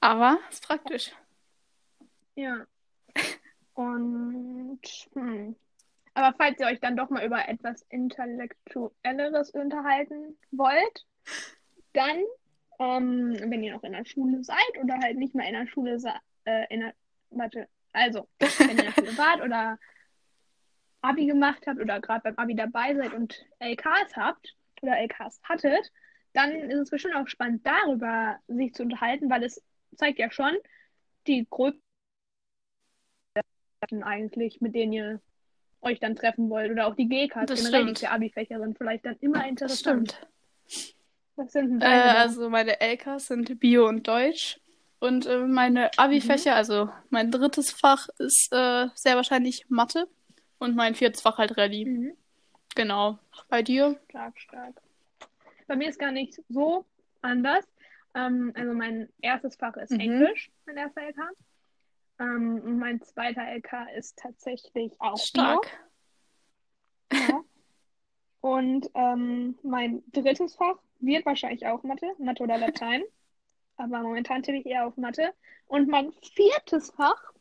Aber 0.00 0.38
ist 0.50 0.66
praktisch. 0.66 1.12
Ja. 2.36 2.66
Und, 3.74 4.80
hm. 5.14 5.56
Aber 6.14 6.34
falls 6.36 6.60
ihr 6.60 6.66
euch 6.66 6.80
dann 6.80 6.96
doch 6.96 7.10
mal 7.10 7.24
über 7.24 7.48
etwas 7.48 7.82
Intellektuelleres 7.88 9.50
unterhalten 9.50 10.38
wollt, 10.52 11.06
dann, 11.92 12.22
ähm, 12.78 13.36
wenn 13.50 13.62
ihr 13.62 13.72
noch 13.74 13.84
in 13.84 13.92
der 13.92 14.04
Schule 14.04 14.42
seid 14.42 14.58
oder 14.82 14.98
halt 14.98 15.16
nicht 15.16 15.34
mehr 15.34 15.46
in 15.48 15.54
der 15.54 15.66
Schule 15.66 15.98
seid, 15.98 16.20
äh, 16.44 16.66
in 16.72 16.80
der, 16.80 16.94
warte, 17.30 17.68
also, 17.92 18.28
wenn 18.38 18.68
ihr 18.68 18.70
in 18.70 18.76
der 18.78 18.92
Schule 18.92 19.18
wart 19.18 19.40
oder 19.42 19.78
Abi 21.02 21.26
gemacht 21.26 21.64
habt 21.66 21.80
oder 21.80 22.00
gerade 22.00 22.22
beim 22.22 22.34
Abi 22.38 22.54
dabei 22.56 22.94
seid 22.94 23.12
und 23.12 23.44
LKs 23.60 24.16
habt 24.16 24.54
oder 24.82 24.98
LKs 24.98 25.40
hattet, 25.44 25.92
dann 26.32 26.50
ist 26.52 26.78
es 26.78 26.90
bestimmt 26.90 27.14
auch 27.14 27.28
spannend, 27.28 27.64
darüber 27.66 28.38
sich 28.48 28.74
zu 28.74 28.82
unterhalten, 28.82 29.30
weil 29.30 29.44
es 29.44 29.62
zeigt 29.96 30.18
ja 30.18 30.30
schon 30.30 30.56
die 31.26 31.46
größten 31.48 31.80
eigentlich, 34.02 34.60
mit 34.60 34.74
denen 34.74 34.92
ihr 34.92 35.20
euch 35.82 36.00
dann 36.00 36.16
treffen 36.16 36.48
wollt. 36.50 36.70
Oder 36.72 36.86
auch 36.86 36.96
die 36.96 37.08
GKs, 37.08 37.46
Das 37.46 37.62
generell 37.62 37.82
stimmt. 37.82 38.00
die 38.00 38.06
Abi-Fächer 38.08 38.58
sind 38.58 38.76
vielleicht 38.78 39.04
dann 39.06 39.16
immer 39.20 39.40
Das 39.40 39.48
interessant. 39.48 40.18
stimmt. 40.66 41.03
Was 41.36 41.52
sind 41.52 41.68
denn 41.70 41.76
Äh, 41.80 41.84
deine 41.84 42.02
da? 42.04 42.14
also 42.20 42.48
meine 42.50 42.80
LKs 42.80 43.26
sind 43.28 43.58
Bio 43.60 43.88
und 43.88 44.06
Deutsch. 44.06 44.60
Und 45.00 45.26
äh, 45.26 45.40
meine 45.46 45.90
Abi-Fächer, 45.98 46.54
also 46.54 46.88
mein 47.10 47.30
drittes 47.30 47.70
Fach 47.70 48.08
ist 48.18 48.48
äh, 48.52 48.88
sehr 48.94 49.16
wahrscheinlich 49.16 49.68
Mathe. 49.68 50.08
Und 50.58 50.76
mein 50.76 50.94
viertes 50.94 51.20
Fach 51.20 51.36
halt 51.38 51.56
Rallye. 51.58 51.84
Mhm. 51.84 52.16
Genau. 52.74 53.18
Bei 53.48 53.62
dir? 53.62 54.00
Stark, 54.08 54.38
stark. 54.40 54.80
Bei 55.66 55.76
mir 55.76 55.88
ist 55.88 55.98
gar 55.98 56.10
nicht 56.12 56.40
so 56.48 56.86
anders. 57.20 57.64
Ähm, 58.14 58.52
also 58.54 58.72
mein 58.72 59.08
erstes 59.20 59.56
Fach 59.56 59.76
ist 59.76 59.90
Mhm. 59.92 60.00
Englisch, 60.00 60.50
mein 60.66 60.76
erster 60.76 61.02
LK. 61.02 61.18
Ähm, 62.20 62.60
und 62.64 62.78
mein 62.78 63.02
zweiter 63.02 63.42
LK 63.42 63.88
ist 63.96 64.16
tatsächlich 64.16 64.92
auch 65.00 65.18
Stark. 65.18 65.66
Bio. 67.10 67.20
Ja. 67.20 67.40
Und 68.40 68.88
ähm, 68.94 69.58
mein 69.62 70.02
drittes 70.12 70.54
Fach 70.54 70.76
wird 71.00 71.26
wahrscheinlich 71.26 71.66
auch 71.66 71.82
Mathe, 71.82 72.06
Mathe 72.18 72.42
oder 72.42 72.58
Latein. 72.58 73.02
Aber 73.76 74.00
momentan 74.00 74.42
tippe 74.42 74.58
ich 74.58 74.66
eher 74.66 74.86
auf 74.86 74.96
Mathe. 74.96 75.32
Und 75.66 75.88
mein 75.88 76.12
viertes 76.34 76.90
Fach 76.90 77.32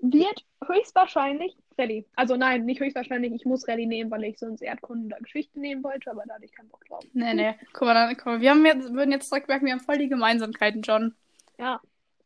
wird 0.00 0.44
höchstwahrscheinlich 0.66 1.56
Rallye. 1.78 2.04
Also 2.16 2.36
nein, 2.36 2.64
nicht 2.64 2.80
höchstwahrscheinlich. 2.80 3.32
Ich 3.32 3.44
muss 3.44 3.66
Rallye 3.66 3.86
nehmen, 3.86 4.10
weil 4.10 4.24
ich 4.24 4.38
sonst 4.38 4.62
Erdkunde 4.62 5.06
oder 5.06 5.18
Geschichte 5.18 5.58
nehmen 5.58 5.82
wollte, 5.82 6.10
aber 6.10 6.24
da 6.26 6.34
hatte 6.34 6.44
ich 6.44 6.52
keinen 6.52 6.68
Bock 6.68 6.84
drauf. 6.86 7.04
Nee, 7.12 7.34
nee. 7.34 7.54
Guck 7.72 7.82
mal, 7.82 7.94
dann, 7.94 8.16
guck 8.16 8.26
mal. 8.26 8.40
Wir 8.40 8.50
haben 8.50 8.66
jetzt, 8.66 8.92
würden 8.92 9.12
jetzt 9.12 9.30
direkt 9.30 9.48
merken, 9.48 9.66
wir 9.66 9.72
haben 9.72 9.80
voll 9.80 9.98
die 9.98 10.08
Gemeinsamkeiten, 10.08 10.82
John. 10.82 11.14
Ja. 11.58 11.80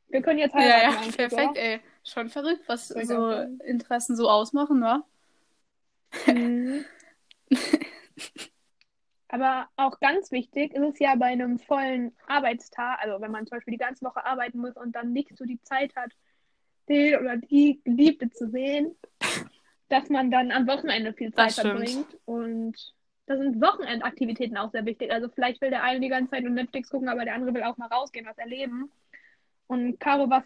Wir 0.08 0.22
können 0.22 0.38
jetzt 0.38 0.54
Ja, 0.54 0.60
heiraten 0.60 0.92
ja, 0.92 0.98
eigentlich, 1.00 1.16
perfekt, 1.16 1.50
oder? 1.50 1.60
ey. 1.60 1.80
Schon 2.04 2.28
verrückt, 2.28 2.62
was 2.68 2.90
ich 2.92 3.06
so. 3.08 3.30
Interessen 3.64 4.16
so 4.16 4.30
ausmachen, 4.30 4.80
wa? 4.80 5.04
Mhm. 6.26 6.84
Aber 9.28 9.68
auch 9.76 9.98
ganz 9.98 10.30
wichtig 10.30 10.72
ist 10.74 10.94
es 10.94 10.98
ja 11.00 11.16
bei 11.16 11.26
einem 11.26 11.58
vollen 11.58 12.12
Arbeitstag, 12.28 12.98
also 13.00 13.20
wenn 13.20 13.32
man 13.32 13.46
zum 13.46 13.56
Beispiel 13.56 13.72
die 13.72 13.78
ganze 13.78 14.04
Woche 14.04 14.24
arbeiten 14.24 14.58
muss 14.58 14.76
und 14.76 14.94
dann 14.94 15.12
nicht 15.12 15.36
so 15.36 15.44
die 15.44 15.60
Zeit 15.62 15.94
hat, 15.96 16.12
den 16.88 17.18
oder 17.18 17.36
die 17.36 17.80
Geliebte 17.84 18.30
zu 18.30 18.48
sehen, 18.48 18.94
dass 19.88 20.08
man 20.08 20.30
dann 20.30 20.52
am 20.52 20.66
Wochenende 20.68 21.12
viel 21.12 21.32
Zeit 21.32 21.52
verbringt. 21.54 22.06
Und 22.24 22.76
da 23.26 23.36
sind 23.36 23.60
Wochenendaktivitäten 23.60 24.56
auch 24.56 24.70
sehr 24.70 24.84
wichtig. 24.86 25.12
Also 25.12 25.28
vielleicht 25.28 25.60
will 25.60 25.70
der 25.70 25.82
eine 25.82 25.98
die 26.00 26.08
ganze 26.08 26.30
Zeit 26.30 26.44
nur 26.44 26.52
Netflix 26.52 26.90
gucken, 26.90 27.08
aber 27.08 27.24
der 27.24 27.34
andere 27.34 27.54
will 27.54 27.64
auch 27.64 27.76
mal 27.76 27.88
rausgehen, 27.88 28.26
was 28.26 28.38
erleben. 28.38 28.90
Und 29.66 29.98
Caro, 29.98 30.30
was, 30.30 30.44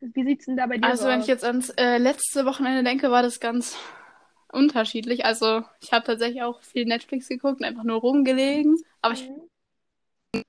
wie 0.00 0.24
sieht's 0.24 0.46
denn 0.46 0.56
da 0.56 0.66
bei 0.66 0.78
dir 0.78 0.86
Also 0.86 1.02
so 1.02 1.08
wenn 1.08 1.18
aus? 1.18 1.24
ich 1.24 1.28
jetzt 1.28 1.44
ans 1.44 1.70
äh, 1.70 1.98
letzte 1.98 2.46
Wochenende 2.46 2.84
denke, 2.84 3.10
war 3.10 3.22
das 3.22 3.40
ganz 3.40 3.76
unterschiedlich. 4.52 5.24
Also 5.24 5.62
ich 5.80 5.92
habe 5.92 6.04
tatsächlich 6.04 6.42
auch 6.42 6.62
viel 6.62 6.84
Netflix 6.84 7.28
geguckt 7.28 7.60
und 7.60 7.64
einfach 7.66 7.84
nur 7.84 8.00
rumgelegen. 8.00 8.76
Aber 9.02 9.14
ich 9.14 9.28
Mhm. 9.28 10.44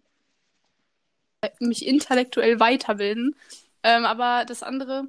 mich 1.59 1.85
intellektuell 1.87 2.59
weiterbilden. 2.59 3.35
Ähm, 3.83 4.05
aber 4.05 4.45
das 4.45 4.61
andere, 4.63 5.07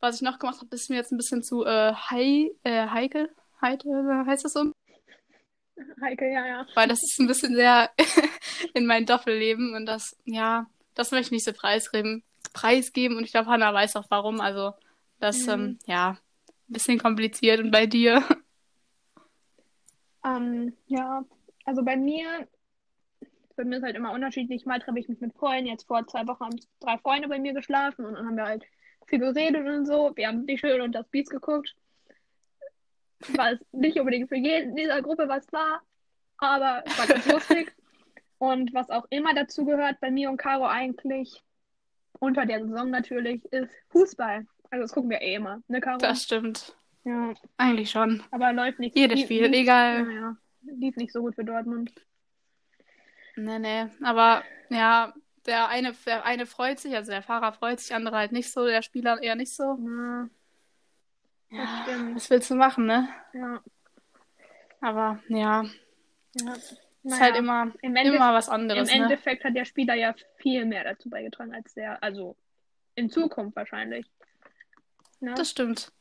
was 0.00 0.16
ich 0.16 0.22
noch 0.22 0.38
gemacht 0.38 0.60
habe, 0.60 0.74
ist 0.74 0.90
mir 0.90 0.96
jetzt 0.96 1.12
ein 1.12 1.16
bisschen 1.16 1.42
zu 1.42 1.64
äh, 1.64 1.92
hei 1.94 2.50
äh, 2.64 2.86
heikel. 2.88 3.30
Heikel, 3.62 4.24
heißt 4.26 4.44
das 4.44 4.54
so? 4.54 4.72
Heike, 6.02 6.30
ja, 6.30 6.46
ja. 6.46 6.66
Weil 6.74 6.88
das 6.88 7.02
ist 7.02 7.18
ein 7.18 7.26
bisschen 7.26 7.54
sehr 7.54 7.90
in 8.74 8.86
mein 8.86 9.06
Doppelleben 9.06 9.74
und 9.74 9.86
das, 9.86 10.16
ja, 10.24 10.66
das 10.94 11.10
möchte 11.10 11.26
ich 11.28 11.32
nicht 11.32 11.44
so 11.44 11.52
preisgeben, 11.52 12.22
preisgeben 12.52 13.16
und 13.16 13.24
ich 13.24 13.32
glaube, 13.32 13.48
Hannah 13.48 13.72
weiß 13.72 13.96
auch 13.96 14.06
warum. 14.10 14.40
Also, 14.40 14.72
das, 15.18 15.46
Mhm. 15.46 15.52
ähm, 15.52 15.78
ja, 15.86 16.16
ein 16.70 16.72
bisschen 16.72 16.98
kompliziert 16.98 17.60
und 17.60 17.70
bei 17.70 17.86
dir. 17.86 18.24
Ähm, 20.24 20.76
ja, 20.86 21.24
also 21.64 21.82
bei 21.82 21.96
mir, 21.96 22.46
bei 23.56 23.64
mir 23.64 23.78
ist 23.78 23.82
halt 23.82 23.96
immer 23.96 24.12
unterschiedlich. 24.12 24.64
Mal 24.66 24.78
treffe 24.78 24.98
ich 24.98 25.08
mich 25.08 25.20
mit 25.20 25.34
Freunden. 25.34 25.66
Jetzt 25.66 25.86
vor 25.86 26.06
zwei 26.06 26.26
Wochen 26.26 26.44
haben 26.44 26.60
drei 26.78 26.98
Freunde 26.98 27.28
bei 27.28 27.38
mir 27.38 27.54
geschlafen 27.54 28.04
und 28.04 28.14
dann 28.14 28.26
haben 28.26 28.36
wir 28.36 28.44
halt 28.44 28.64
viel 29.06 29.18
geredet 29.18 29.66
und 29.66 29.86
so. 29.86 30.12
Wir 30.14 30.28
haben 30.28 30.46
die 30.46 30.58
Schöne 30.58 30.84
und 30.84 30.92
das 30.92 31.08
Biest 31.08 31.30
geguckt. 31.30 31.74
War 33.34 33.52
es 33.52 33.60
nicht 33.72 33.98
unbedingt 33.98 34.28
für 34.28 34.36
jeden 34.36 34.70
in 34.70 34.76
dieser 34.76 35.02
Gruppe 35.02 35.28
was 35.28 35.50
war, 35.52 35.82
aber 36.38 36.82
es 36.86 36.98
war 36.98 37.06
ganz 37.06 37.26
lustig. 37.32 37.74
Und 38.38 38.72
was 38.72 38.88
auch 38.88 39.06
immer 39.10 39.34
dazu 39.34 39.64
gehört, 39.64 40.00
bei 40.00 40.10
mir 40.10 40.30
und 40.30 40.38
Caro 40.38 40.64
eigentlich, 40.64 41.42
unter 42.20 42.46
der 42.46 42.66
Saison 42.66 42.90
natürlich, 42.90 43.44
ist 43.52 43.72
Fußball. 43.90 44.46
Also 44.70 44.82
das 44.82 44.92
gucken 44.92 45.10
wir 45.10 45.20
eh 45.20 45.34
immer, 45.34 45.62
ne, 45.68 45.80
Caro? 45.80 45.98
Das 45.98 46.22
stimmt. 46.22 46.76
Ja, 47.04 47.32
Eigentlich 47.56 47.90
schon. 47.90 48.22
aber 48.30 48.52
läuft 48.52 48.78
nicht. 48.78 48.96
Jedes 48.96 49.16
lief- 49.18 49.24
Spiel, 49.26 49.46
lief- 49.46 49.62
egal. 49.62 50.06
Ja, 50.06 50.10
ja. 50.20 50.36
Lief 50.62 50.96
nicht 50.96 51.12
so 51.12 51.20
gut 51.22 51.34
für 51.34 51.44
Dortmund. 51.44 51.92
Nee, 53.36 53.58
nee. 53.58 53.86
Aber 54.02 54.44
ja, 54.68 55.14
der 55.46 55.68
eine, 55.68 55.94
der 56.04 56.24
eine 56.24 56.46
freut 56.46 56.78
sich, 56.78 56.94
also 56.94 57.10
der 57.10 57.22
Fahrer 57.22 57.52
freut 57.52 57.80
sich, 57.80 57.88
der 57.88 57.96
andere 57.96 58.16
halt 58.16 58.32
nicht 58.32 58.52
so, 58.52 58.66
der 58.66 58.82
Spieler 58.82 59.22
eher 59.22 59.34
nicht 59.34 59.54
so. 59.54 59.62
Ja, 59.62 60.28
das 61.50 61.58
Ja, 61.58 61.82
stimmt. 61.82 62.16
was 62.16 62.30
willst 62.30 62.50
du 62.50 62.54
machen, 62.54 62.86
ne? 62.86 63.08
Ja, 63.32 63.62
Aber 64.80 65.20
ja, 65.28 65.64
ja. 66.34 66.52
ist 66.54 66.76
Naja, 67.02 67.20
halt 67.22 67.36
immer, 67.36 67.72
im, 67.80 67.96
immer 67.96 68.34
was 68.34 68.48
im 68.48 68.54
anderes, 68.54 68.88
ne? 68.94 69.02
Endeffekt 69.02 69.42
hat 69.44 69.54
der 69.56 69.64
Spieler 69.64 69.94
ja 69.94 70.14
viel 70.36 70.66
mehr 70.66 70.84
dazu 70.84 71.08
beigetragen 71.08 71.54
als 71.54 71.72
der, 71.74 72.02
also 72.02 72.36
in 72.94 73.08
Zukunft 73.08 73.56
wahrscheinlich. 73.56 74.06
Ne? 75.20 75.34
Das 75.34 75.50
stimmt. 75.50 75.92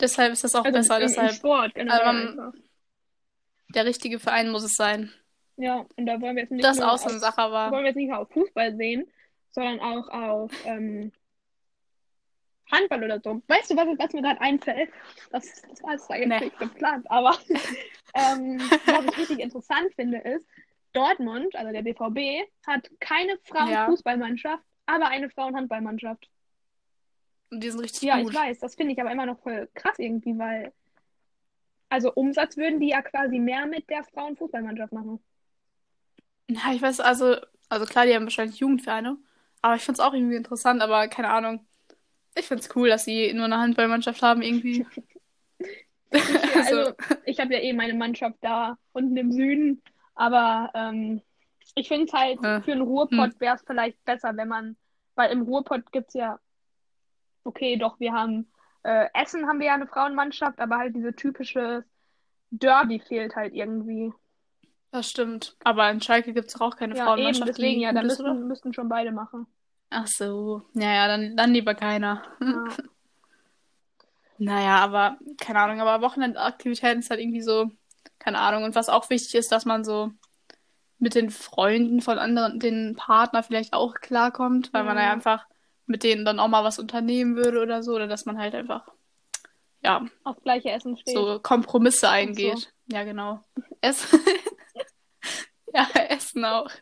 Deshalb 0.00 0.32
ist 0.32 0.44
das 0.44 0.54
auch 0.54 0.64
also 0.64 0.76
besser. 0.76 0.98
Deshalb, 0.98 1.32
Sport 1.32 1.74
generell 1.74 2.28
einfach. 2.28 2.52
der 3.68 3.84
richtige 3.86 4.18
Verein 4.18 4.50
muss 4.50 4.64
es 4.64 4.74
sein. 4.74 5.12
Ja, 5.56 5.86
und 5.96 6.06
da 6.06 6.20
wollen 6.20 6.36
wir 6.36 6.42
jetzt 6.42 6.50
nicht 6.52 6.64
Das 6.64 6.78
nur 6.78 6.92
auf, 6.92 7.06
aber 7.38 7.70
wollen 7.70 7.84
wir 7.84 7.88
jetzt 7.88 7.96
nicht 7.96 8.08
nur 8.10 8.18
auf 8.18 8.30
Fußball 8.30 8.76
sehen, 8.76 9.10
sondern 9.50 9.80
auch 9.80 10.08
auf 10.08 10.52
ähm, 10.66 11.12
Handball 12.70 13.04
oder 13.04 13.20
so. 13.20 13.42
Weißt 13.46 13.70
du, 13.70 13.76
was, 13.76 13.86
was 13.98 14.12
mir 14.12 14.22
gerade 14.22 14.40
einfällt? 14.40 14.90
Das, 15.30 15.62
das 15.62 15.82
war 15.82 15.92
jetzt 15.92 16.10
eigentlich 16.10 16.28
Nee. 16.28 16.44
nicht 16.46 16.58
geplant, 16.58 17.10
aber 17.10 17.38
ähm, 18.14 18.58
was 18.86 19.04
ich 19.06 19.18
richtig 19.18 19.38
interessant 19.40 19.94
finde, 19.94 20.18
ist, 20.18 20.46
Dortmund, 20.92 21.54
also 21.56 21.72
der 21.72 21.82
BVB, 21.82 22.48
hat 22.66 22.90
keine 23.00 23.38
Frauenfußballmannschaft, 23.44 24.62
aber 24.86 25.08
eine 25.08 25.30
Frauenhandballmannschaft. 25.30 26.28
Die 27.52 27.70
sind 27.70 27.80
richtig 27.80 28.08
Ja, 28.08 28.12
gut. 28.12 28.32
ich 28.32 28.32
weiß, 28.32 28.58
das 28.60 28.74
finde 28.74 28.92
ich 28.92 29.00
aber 29.00 29.10
immer 29.12 29.26
noch 29.26 29.40
voll 29.40 29.68
krass 29.74 29.98
irgendwie, 29.98 30.38
weil 30.38 30.72
also 31.88 32.12
Umsatz 32.14 32.56
würden 32.56 32.78
die 32.78 32.90
ja 32.90 33.02
quasi 33.02 33.40
mehr 33.40 33.66
mit 33.66 33.90
der 33.90 34.04
Frauenfußballmannschaft 34.04 34.92
machen. 34.92 35.18
Ja, 36.48 36.72
ich 36.72 36.80
weiß, 36.82 37.00
also, 37.00 37.36
also 37.68 37.86
klar, 37.86 38.06
die 38.06 38.14
haben 38.14 38.24
wahrscheinlich 38.24 38.58
Jugendvereine, 38.60 39.18
aber 39.62 39.74
ich 39.76 39.82
finde 39.82 40.00
es 40.00 40.06
auch 40.06 40.14
irgendwie 40.14 40.36
interessant, 40.36 40.80
aber 40.82 41.08
keine 41.08 41.28
Ahnung. 41.30 41.66
Ich 42.36 42.46
finde 42.46 42.62
es 42.62 42.74
cool, 42.76 42.88
dass 42.90 43.04
sie 43.04 43.32
nur 43.34 43.46
eine 43.46 43.58
Handballmannschaft 43.58 44.22
haben, 44.22 44.42
irgendwie. 44.42 44.86
Ja, 46.44 46.62
also 46.64 46.94
ich 47.24 47.38
habe 47.40 47.54
ja 47.54 47.60
eh 47.60 47.72
meine 47.72 47.94
Mannschaft 47.94 48.36
da 48.40 48.78
unten 48.92 49.16
im 49.16 49.32
Süden, 49.32 49.82
aber 50.14 50.70
ähm, 50.74 51.22
ich 51.74 51.88
finde 51.88 52.06
es 52.06 52.12
halt, 52.12 52.40
Äh, 52.42 52.60
für 52.64 52.72
einen 52.72 52.82
Ruhrpott 52.82 53.38
wäre 53.40 53.56
es 53.56 53.62
vielleicht 53.66 54.02
besser, 54.04 54.36
wenn 54.36 54.48
man, 54.48 54.76
weil 55.14 55.30
im 55.32 55.42
Ruhrpott 55.42 55.90
gibt 55.92 56.08
es 56.08 56.14
ja, 56.14 56.38
okay, 57.46 57.76
doch, 57.76 58.00
wir 58.00 58.12
haben, 58.12 58.50
äh, 58.82 59.08
Essen 59.14 59.46
haben 59.48 59.58
wir 59.60 59.66
ja 59.68 59.74
eine 59.74 59.86
Frauenmannschaft, 59.86 60.60
aber 60.60 60.78
halt 60.78 60.94
diese 60.96 61.14
typische 61.14 61.84
Derby 62.50 63.00
fehlt 63.00 63.36
halt 63.36 63.54
irgendwie. 63.54 64.12
Das 64.90 65.10
stimmt. 65.10 65.56
Aber 65.64 65.90
in 65.90 66.00
Schalke 66.00 66.32
gibt 66.32 66.48
es 66.48 66.60
auch 66.60 66.76
keine 66.76 66.94
Ja, 66.94 67.00
eben, 67.00 67.06
Frauenmannschaft, 67.06 67.48
deswegen 67.48 67.80
die 67.80 67.82
ja, 67.82 67.92
da 67.92 68.02
müssten, 68.02 68.46
müssten 68.48 68.72
schon 68.74 68.88
beide 68.88 69.12
machen. 69.12 69.46
Ach 69.90 70.06
so. 70.06 70.62
Naja, 70.74 71.08
dann, 71.08 71.36
dann 71.36 71.52
lieber 71.52 71.74
keiner. 71.74 72.22
Ja. 72.40 72.64
Naja, 74.38 74.78
aber 74.78 75.18
keine 75.38 75.60
Ahnung, 75.60 75.80
aber 75.80 76.02
Wochenendaktivitäten 76.04 76.98
ist 77.00 77.10
halt 77.10 77.20
irgendwie 77.20 77.40
so, 77.40 77.70
keine 78.18 78.38
Ahnung. 78.38 78.64
Und 78.64 78.74
was 78.74 78.88
auch 78.90 79.08
wichtig 79.10 79.34
ist, 79.34 79.50
dass 79.52 79.64
man 79.64 79.84
so 79.84 80.12
mit 80.98 81.14
den 81.14 81.30
Freunden 81.30 82.00
von 82.02 82.18
anderen, 82.18 82.60
den 82.60 82.96
Partner 82.96 83.42
vielleicht 83.42 83.72
auch 83.74 83.94
klarkommt, 83.94 84.72
weil 84.74 84.84
man 84.84 84.98
Ja. 84.98 85.04
ja 85.04 85.12
einfach 85.12 85.46
mit 85.86 86.02
denen 86.02 86.24
dann 86.24 86.40
auch 86.40 86.48
mal 86.48 86.64
was 86.64 86.78
unternehmen 86.78 87.36
würde 87.36 87.62
oder 87.62 87.82
so, 87.82 87.94
oder 87.94 88.06
dass 88.06 88.26
man 88.26 88.38
halt 88.38 88.54
einfach, 88.54 88.86
ja, 89.82 90.06
Auf 90.24 90.40
gleiche 90.42 90.70
Essen 90.70 90.96
steht. 90.96 91.14
so 91.14 91.38
Kompromisse 91.40 92.06
Ach 92.08 92.12
so. 92.12 92.16
eingeht. 92.16 92.72
Ja, 92.86 93.04
genau. 93.04 93.44
Essen. 93.80 94.20
ja, 95.74 95.88
Essen 96.08 96.44
auch. 96.44 96.70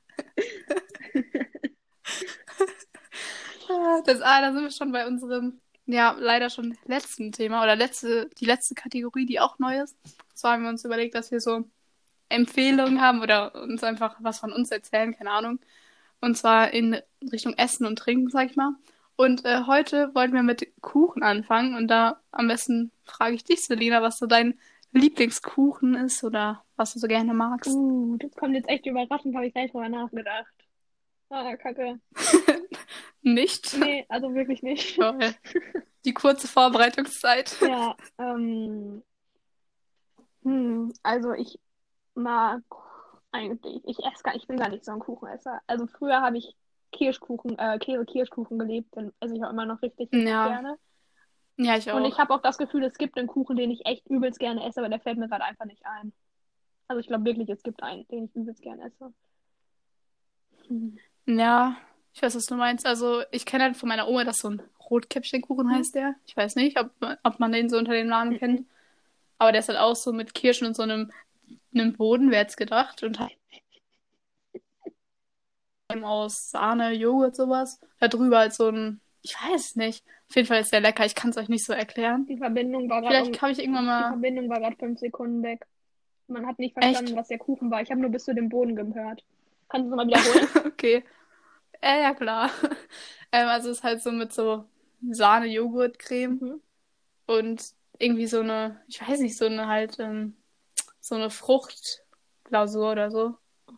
Das, 4.05 4.21
ah, 4.21 4.41
da 4.41 4.53
sind 4.53 4.63
wir 4.63 4.71
schon 4.71 4.93
bei 4.93 5.07
unserem, 5.07 5.61
ja, 5.87 6.15
leider 6.19 6.51
schon 6.51 6.77
letzten 6.85 7.33
Thema 7.33 7.63
oder 7.63 7.77
letzte, 7.77 8.29
die 8.39 8.45
letzte 8.45 8.75
Kategorie, 8.75 9.27
die 9.27 9.41
auch 9.41 9.59
neu 9.59 9.81
ist. 9.81 9.97
Und 10.05 10.37
zwar 10.37 10.53
haben 10.53 10.63
wir 10.65 10.69
uns 10.69 10.85
überlegt, 10.85 11.15
dass 11.15 11.31
wir 11.31 11.41
so 11.41 11.65
Empfehlungen 12.29 13.01
haben 13.01 13.23
oder 13.23 13.55
uns 13.63 13.83
einfach 13.83 14.17
was 14.21 14.39
von 14.39 14.53
uns 14.53 14.71
erzählen, 14.71 15.17
keine 15.17 15.31
Ahnung. 15.31 15.61
Und 16.21 16.37
zwar 16.37 16.73
in 16.73 17.01
Richtung 17.33 17.55
Essen 17.55 17.87
und 17.87 17.99
Trinken, 17.99 18.31
sag 18.31 18.51
ich 18.51 18.57
mal. 18.57 18.75
Und 19.17 19.45
äh, 19.45 19.63
heute 19.67 20.15
wollten 20.15 20.35
wir 20.35 20.43
mit 20.43 20.67
Kuchen 20.81 21.23
anfangen 21.23 21.77
und 21.77 21.89
da 21.89 22.21
am 22.33 22.49
besten 22.49 22.91
frage 23.05 23.35
ich 23.35 23.45
dich, 23.45 23.65
Selina, 23.65 24.03
was 24.03 24.19
so 24.19 24.27
dein 24.27 24.59
Lieblingskuchen 24.93 25.95
ist 25.95 26.25
oder 26.25 26.65
was 26.77 26.95
du 26.95 26.99
so 26.99 27.07
gerne 27.07 27.35
magst. 27.35 27.71
Uh, 27.71 28.17
das 28.17 28.35
kommt 28.35 28.55
jetzt 28.55 28.69
echt 28.69 28.87
überraschend, 28.87 29.35
habe 29.35 29.47
ich 29.47 29.53
gleich 29.53 29.71
drüber 29.71 29.89
nachgedacht. 29.89 30.55
Ah, 31.31 31.57
kacke. 31.57 32.01
Nicht? 33.23 33.77
Nee, 33.79 34.05
also 34.09 34.35
wirklich 34.35 34.63
nicht. 34.63 34.97
Toll. 34.97 35.35
Die 36.05 36.13
kurze 36.13 36.47
Vorbereitungszeit. 36.47 37.57
Ja, 37.63 37.97
ähm, 38.19 39.03
hm, 40.43 40.93
also 41.03 41.33
ich 41.33 41.59
mag 42.15 42.63
eigentlich, 43.33 43.83
ich 43.87 43.99
esse 43.99 44.23
gar, 44.23 44.35
ich 44.37 44.47
bin 44.47 44.59
gar 44.59 44.69
nicht 44.69 44.85
so 44.85 44.93
ein 44.93 44.99
Kuchenesser. 44.99 45.61
Also 45.67 45.87
früher 45.87 46.21
habe 46.21 46.37
ich 46.37 46.55
Kirschkuchen, 46.95 47.59
äh, 47.59 47.79
Käse-Kirschkuchen 47.79 48.59
gelebt, 48.59 48.95
den 48.97 49.13
esse 49.21 49.35
ich 49.37 49.45
auch 49.45 49.51
immer 49.51 49.67
noch 49.67 49.83
richtig 49.83 50.09
Ja. 50.13 50.47
gerne. 50.49 50.77
Ja, 51.57 51.77
ich 51.77 51.91
auch. 51.91 51.97
Und 51.97 52.05
ich 52.07 52.19
habe 52.19 52.35
auch 52.35 52.41
das 52.43 52.59
Gefühl, 52.59 52.83
es 52.85 52.99
gibt 52.99 53.17
einen 53.19 53.29
Kuchen, 53.29 53.57
den 53.57 53.71
ich 53.71 53.85
echt 53.87 54.07
übelst 54.09 54.39
gerne 54.39 54.65
esse, 54.67 54.81
aber 54.81 54.89
der 54.89 55.01
fällt 55.01 55.19
mir 55.19 55.29
gerade 55.29 55.45
einfach 55.45 55.67
nicht 55.67 55.85
ein. 55.87 56.13
Also 56.89 57.01
ich 57.01 57.07
glaube 57.07 57.25
wirklich, 57.25 57.49
es 57.49 57.63
gibt 57.63 57.83
einen, 57.83 58.07
den 58.09 58.25
ich 58.25 58.35
übelst 58.35 58.63
gerne 58.63 58.85
esse. 58.85 59.13
Hm. 60.69 60.99
Ja, 61.27 61.77
ich 62.13 62.23
weiß, 62.23 62.35
was 62.37 62.47
du 62.47 62.55
meinst. 62.57 62.87
Also, 62.87 63.23
ich 63.31 63.47
kenne 63.47 63.65
halt 63.65 63.77
von 63.77 63.89
meiner 63.89 64.09
Oma, 64.09 64.25
dass 64.25 64.39
so 64.39 64.51
ein 64.51 64.63
Rotkäppchenkuchen 64.91 65.67
Mhm. 65.67 65.75
heißt 65.75 65.95
der. 65.95 66.15
Ich 66.27 66.37
weiß 66.37 66.57
nicht, 66.57 66.79
ob, 66.79 66.91
ob 67.23 67.41
man 67.41 67.53
den 67.53 67.69
so 67.69 67.79
unter 67.79 67.93
dem 67.93 68.07
Namen 68.09 68.39
kennt. 68.39 68.67
Aber 69.39 69.53
der 69.53 69.61
ist 69.61 69.69
halt 69.69 69.79
auch 69.79 69.97
so 69.97 70.13
mit 70.13 70.35
Kirschen 70.35 70.67
und 70.67 70.77
so 70.77 70.83
einem, 70.83 71.11
einem 71.75 71.93
Boden, 71.95 72.31
wer 72.31 72.41
hätte 72.41 72.57
gedacht. 72.57 73.03
Und 73.03 73.19
hat 73.19 73.33
aus 76.03 76.51
Sahne, 76.51 76.93
Joghurt, 76.93 77.37
sowas. 77.37 77.81
Da 78.01 78.09
drüber 78.09 78.39
halt 78.39 78.55
so 78.55 78.69
ein, 78.69 79.01
ich 79.23 79.35
weiß 79.35 79.77
nicht. 79.77 80.05
Auf 80.29 80.37
jeden 80.37 80.49
Fall 80.49 80.61
ist 80.61 80.73
der 80.73 80.81
lecker. 80.81 81.05
Ich 81.05 81.15
kann 81.15 81.31
es 81.31 81.37
euch 81.37 81.49
nicht 81.49 81.65
so 81.65 81.73
erklären. 81.73 82.27
Die 82.27 82.37
Verbindung 82.39 82.89
war 82.89 83.01
gerade 83.03 83.17
Vielleicht 83.17 83.43
habe 83.43 83.53
ich 83.53 83.59
irgendwann 83.59 83.85
Die 83.85 83.89
mal. 83.89 84.09
Verbindung 84.09 84.49
war 84.49 84.61
gerade 84.61 84.77
fünf 84.77 84.99
Sekunden 84.99 85.43
weg. 85.43 85.67
Man 86.27 86.47
hat 86.47 86.59
nicht 86.59 86.73
verstanden, 86.73 87.09
Echt? 87.09 87.17
was 87.17 87.29
der 87.29 87.39
Kuchen 87.39 87.71
war. 87.71 87.83
Ich 87.83 87.91
habe 87.91 88.01
nur 88.01 88.11
bis 88.11 88.25
zu 88.25 88.35
dem 88.35 88.49
Boden 88.49 88.75
gehört. 88.77 89.25
Kannst 89.69 89.87
du 89.87 89.91
es 89.91 89.97
mal 89.97 90.07
wiederholen? 90.07 90.49
Okay. 90.67 91.05
Äh, 91.81 92.03
ja, 92.03 92.15
klar. 92.15 92.51
Ähm, 93.33 93.49
also 93.49 93.69
es 93.71 93.79
ist 93.79 93.83
halt 93.85 94.01
so 94.01 94.13
mit 94.13 94.33
so 94.33 94.65
Sahne-Joghurt-Creme 95.11 96.39
Mhm. 96.41 96.61
und 97.27 97.65
irgendwie 97.99 98.29
so 98.29 98.41
eine, 98.41 98.81
ich 98.87 99.01
weiß 99.07 99.19
nicht, 99.19 99.37
so 99.37 99.47
eine 99.47 99.67
halt, 99.67 99.99
ähm, 99.99 100.37
so 101.01 101.17
eine 101.17 101.31
Frucht, 101.31 102.05
Klausur 102.45 102.93
oder 102.93 103.11
so. 103.11 103.35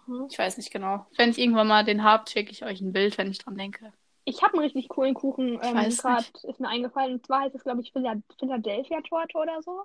Mhm. 0.07 0.27
Ich 0.31 0.39
weiß 0.39 0.57
nicht 0.57 0.73
genau. 0.73 1.07
Wenn 1.17 1.31
ich 1.31 1.39
irgendwann 1.39 1.69
mal 1.69 1.85
den 1.85 2.03
hab, 2.03 2.29
schicke 2.29 2.51
ich 2.51 2.65
euch 2.65 2.81
ein 2.81 2.93
Bild, 2.93 3.17
wenn 3.19 3.31
ich 3.31 3.39
dran 3.39 3.57
denke. 3.57 3.93
Ich 4.25 4.43
habe 4.43 4.55
einen 4.55 4.63
richtig 4.65 4.89
coolen 4.89 5.15
Kuchen, 5.15 5.61
ähm, 5.63 5.75
gerade 5.91 6.25
ist 6.43 6.59
mir 6.61 6.69
eingefallen. 6.69 7.15
Und 7.15 7.27
zwar 7.27 7.43
heißt 7.43 7.55
es, 7.55 7.63
glaube 7.63 7.81
ich, 7.81 7.93
Phila- 7.93 8.21
Philadelphia-Torte 8.39 9.39
oder 9.39 9.63
so. 9.63 9.83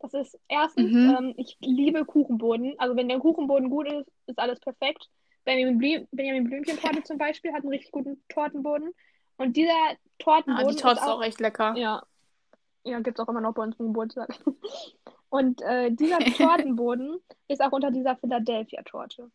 Das 0.00 0.14
ist 0.14 0.38
erstens, 0.48 0.92
Mhm. 0.92 1.16
ähm, 1.18 1.34
ich 1.36 1.56
liebe 1.60 2.04
Kuchenboden. 2.04 2.74
Also 2.78 2.96
wenn 2.96 3.08
der 3.08 3.18
Kuchenboden 3.18 3.68
gut 3.70 3.86
ist, 3.90 4.10
ist 4.26 4.38
alles 4.38 4.60
perfekt. 4.60 5.08
Benjamin, 5.44 5.78
Blü 5.78 6.06
Benjamin 6.10 6.44
Blümchen-Torte 6.44 7.02
zum 7.04 7.18
Beispiel 7.18 7.52
hat 7.52 7.60
einen 7.62 7.68
richtig 7.70 7.92
guten 7.92 8.22
Tortenboden. 8.28 8.92
Und 9.38 9.56
dieser 9.56 9.70
Ah, 9.72 9.94
Tortenboden 10.18 10.68
die 10.76 10.82
Torte 10.82 10.96
ist 11.00 11.02
ist 11.06 11.08
auch 11.12 11.22
echt 11.22 11.40
lecker. 11.40 11.74
Ja. 11.76 12.02
Ja, 12.84 13.00
gibt's 13.00 13.20
auch 13.20 13.28
immer 13.28 13.40
noch 13.40 13.52
bei 13.54 13.62
uns 13.62 13.76
zum 13.76 13.88
Geburtstag. 13.88 14.28
Und 15.28 15.62
äh, 15.62 15.90
dieser 15.90 16.18
Tortenboden 16.36 17.18
ist 17.48 17.62
auch 17.62 17.72
unter 17.72 17.90
dieser 17.90 18.16
Philadelphia-Torte. 18.16 19.30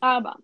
Aber 0.00 0.36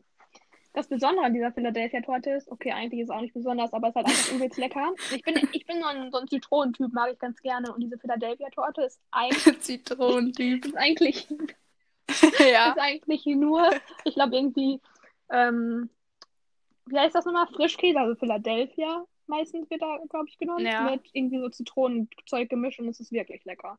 das 0.72 0.88
Besondere 0.88 1.26
an 1.26 1.34
dieser 1.34 1.52
Philadelphia-Torte 1.52 2.30
ist, 2.30 2.50
okay, 2.50 2.72
eigentlich 2.72 3.00
ist 3.00 3.10
es 3.10 3.14
auch 3.14 3.20
nicht 3.20 3.34
besonders, 3.34 3.72
aber 3.72 3.88
es 3.88 3.92
ist 3.92 3.96
halt 3.96 4.06
einfach 4.06 4.32
übelst 4.32 4.58
lecker. 4.58 4.92
Ich 5.14 5.22
bin, 5.22 5.48
ich 5.52 5.66
bin 5.66 5.80
so 5.80 5.86
ein, 5.86 6.10
so 6.10 6.18
ein 6.18 6.28
Zitronentyp, 6.28 6.92
mag 6.92 7.12
ich 7.12 7.18
ganz 7.18 7.40
gerne. 7.40 7.72
Und 7.72 7.80
diese 7.80 7.98
Philadelphia-Torte 7.98 8.82
ist, 8.82 9.00
ein, 9.10 9.30
Zitronentyp. 9.60 10.64
ist 10.64 10.76
eigentlich 10.76 11.28
ja. 12.38 12.70
ist 12.70 12.78
eigentlich 12.78 13.24
nur, 13.26 13.70
ich 14.04 14.14
glaube 14.14 14.36
irgendwie, 14.36 14.80
ähm, 15.30 15.88
wie 16.86 16.98
heißt 16.98 17.14
das 17.14 17.24
nochmal? 17.24 17.46
Frischkäse, 17.46 17.98
also 17.98 18.14
Philadelphia 18.14 19.06
meistens 19.26 19.70
wird 19.70 19.82
da, 19.82 19.98
glaube 20.08 20.26
ich, 20.28 20.38
genommen. 20.38 20.66
Ja. 20.66 20.90
Mit 20.90 21.02
irgendwie 21.12 21.38
so 21.38 21.48
Zitronenzeug 21.48 22.48
gemischt 22.48 22.80
und 22.80 22.88
es 22.88 23.00
ist 23.00 23.12
wirklich 23.12 23.44
lecker. 23.44 23.78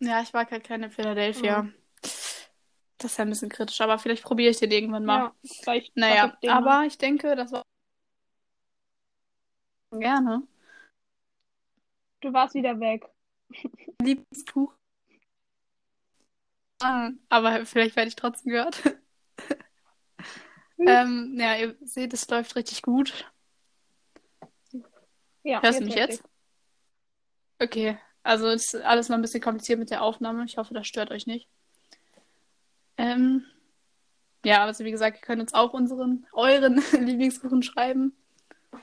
Ja, 0.00 0.20
ich 0.22 0.32
mag 0.32 0.50
halt 0.50 0.64
keine 0.64 0.90
Philadelphia. 0.90 1.68
Das 2.02 3.12
ist 3.12 3.18
ja 3.18 3.24
ein 3.24 3.30
bisschen 3.30 3.48
kritisch, 3.50 3.80
aber 3.80 3.98
vielleicht 3.98 4.22
probiere 4.24 4.50
ich 4.50 4.58
den 4.58 4.70
irgendwann 4.70 5.04
mal. 5.04 5.18
Ja, 5.18 5.34
vielleicht 5.42 5.96
Naja, 5.96 6.36
ich 6.40 6.48
mal. 6.48 6.56
aber 6.56 6.86
ich 6.86 6.98
denke, 6.98 7.34
das 7.36 7.52
war 7.52 7.62
gerne. 9.92 10.42
Du 12.20 12.32
warst 12.32 12.54
wieder 12.54 12.78
weg. 12.80 13.06
Lieblingskuchen. 14.02 14.76
Ah, 16.82 17.10
Aber 17.30 17.64
vielleicht 17.64 17.96
werde 17.96 18.08
ich 18.08 18.16
trotzdem 18.16 18.52
gehört. 18.52 18.82
ähm, 20.78 21.34
ja, 21.38 21.56
ihr 21.56 21.76
seht, 21.80 22.12
es 22.12 22.28
läuft 22.28 22.56
richtig 22.56 22.82
gut. 22.82 23.30
Ja, 25.42 25.62
Hörst 25.62 25.80
du 25.80 25.84
mich 25.84 25.94
jetzt? 25.94 26.22
Okay, 27.58 27.98
also 28.26 28.48
ist 28.48 28.74
alles 28.74 29.08
noch 29.08 29.16
ein 29.16 29.22
bisschen 29.22 29.40
kompliziert 29.40 29.78
mit 29.78 29.90
der 29.90 30.02
Aufnahme. 30.02 30.44
Ich 30.44 30.56
hoffe, 30.56 30.74
das 30.74 30.86
stört 30.86 31.10
euch 31.10 31.26
nicht. 31.26 31.48
Ähm, 32.98 33.44
ja, 34.44 34.64
also 34.64 34.84
wie 34.84 34.90
gesagt, 34.90 35.18
ihr 35.18 35.22
könnt 35.22 35.40
uns 35.40 35.54
auch 35.54 35.72
unseren, 35.72 36.26
euren 36.32 36.76
Lieblingskuchen 36.92 37.62
schreiben. 37.62 38.16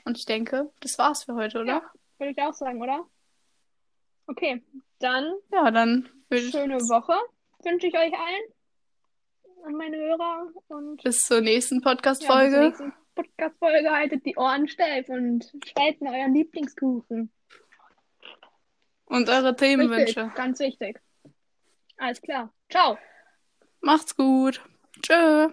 Und 0.05 0.17
ich 0.17 0.25
denke, 0.25 0.71
das 0.79 0.97
war's 0.97 1.25
für 1.25 1.35
heute, 1.35 1.59
oder? 1.61 1.73
Ja. 1.73 1.81
Würde 2.17 2.31
ich 2.31 2.41
auch 2.41 2.53
sagen, 2.53 2.81
oder? 2.81 3.05
Okay, 4.27 4.63
dann 4.99 5.33
Ja, 5.51 5.69
dann 5.69 6.09
schöne 6.31 6.79
Woche 6.79 7.13
wünsche 7.63 7.87
ich 7.87 7.93
euch 7.93 8.13
allen 8.13 8.53
und 9.65 9.75
meine 9.77 9.97
Hörer 9.97 10.47
und 10.69 11.03
bis 11.03 11.19
zur 11.19 11.41
nächsten 11.41 11.75
ja, 11.75 11.79
bis 11.79 11.81
zur 11.81 11.91
Podcast-Folge. 11.91 12.59
nächsten 12.59 12.93
Podcast-Folge 13.15 13.91
haltet 13.91 14.25
die 14.25 14.35
Ohren 14.37 14.67
steif 14.67 15.09
und 15.09 15.51
schreibt 15.65 16.01
mir 16.01 16.11
euren 16.11 16.33
Lieblingskuchen. 16.33 17.31
Und 19.05 19.29
eure 19.29 19.55
Themenwünsche. 19.55 20.21
Richtig, 20.21 20.35
ganz 20.35 20.59
wichtig. 20.59 20.99
Alles 21.97 22.21
klar. 22.21 22.51
Ciao. 22.69 22.97
Macht's 23.81 24.15
gut. 24.15 24.61
Tschö. 25.01 25.49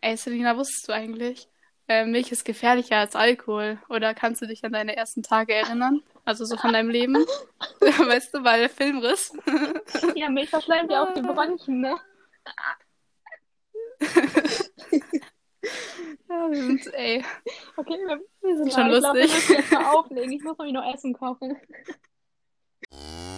Ey, 0.00 0.16
Selina, 0.16 0.56
wusstest 0.56 0.88
du 0.88 0.92
eigentlich, 0.92 1.48
äh, 1.88 2.04
Milch 2.04 2.30
ist 2.30 2.44
gefährlicher 2.44 2.98
als 2.98 3.16
Alkohol? 3.16 3.78
Oder 3.88 4.14
kannst 4.14 4.42
du 4.42 4.46
dich 4.46 4.64
an 4.64 4.72
deine 4.72 4.94
ersten 4.96 5.22
Tage 5.22 5.54
erinnern? 5.54 6.02
Also 6.24 6.44
so 6.44 6.56
von 6.56 6.72
deinem 6.72 6.90
Leben? 6.90 7.14
weißt 7.80 8.34
du, 8.34 8.44
weil 8.44 8.60
der 8.60 8.70
Filmriss. 8.70 9.32
Ja, 10.14 10.28
Milch 10.28 10.50
verschleimt 10.50 10.90
ja 10.90 11.02
auch 11.02 11.14
die 11.14 11.22
Bronchien, 11.22 11.80
ne? 11.80 11.96
ja, 16.28 16.50
wir 16.50 16.62
sind, 16.62 16.94
ey, 16.94 17.24
Okay, 17.76 17.96
wir, 18.06 18.20
wir 18.42 18.56
sind 18.56 18.72
schon 18.72 18.90
ich 18.90 18.98
glaube, 18.98 19.18
wir 19.18 19.22
lustig. 19.24 19.48
müssen 19.48 19.54
jetzt 19.54 19.72
mal 19.72 19.86
auflegen. 19.94 20.32
Ich 20.32 20.42
muss 20.42 20.58
nämlich 20.58 20.74
noch 20.74 20.94
Essen 20.94 21.12
kochen. 21.14 21.56
you 22.90 23.37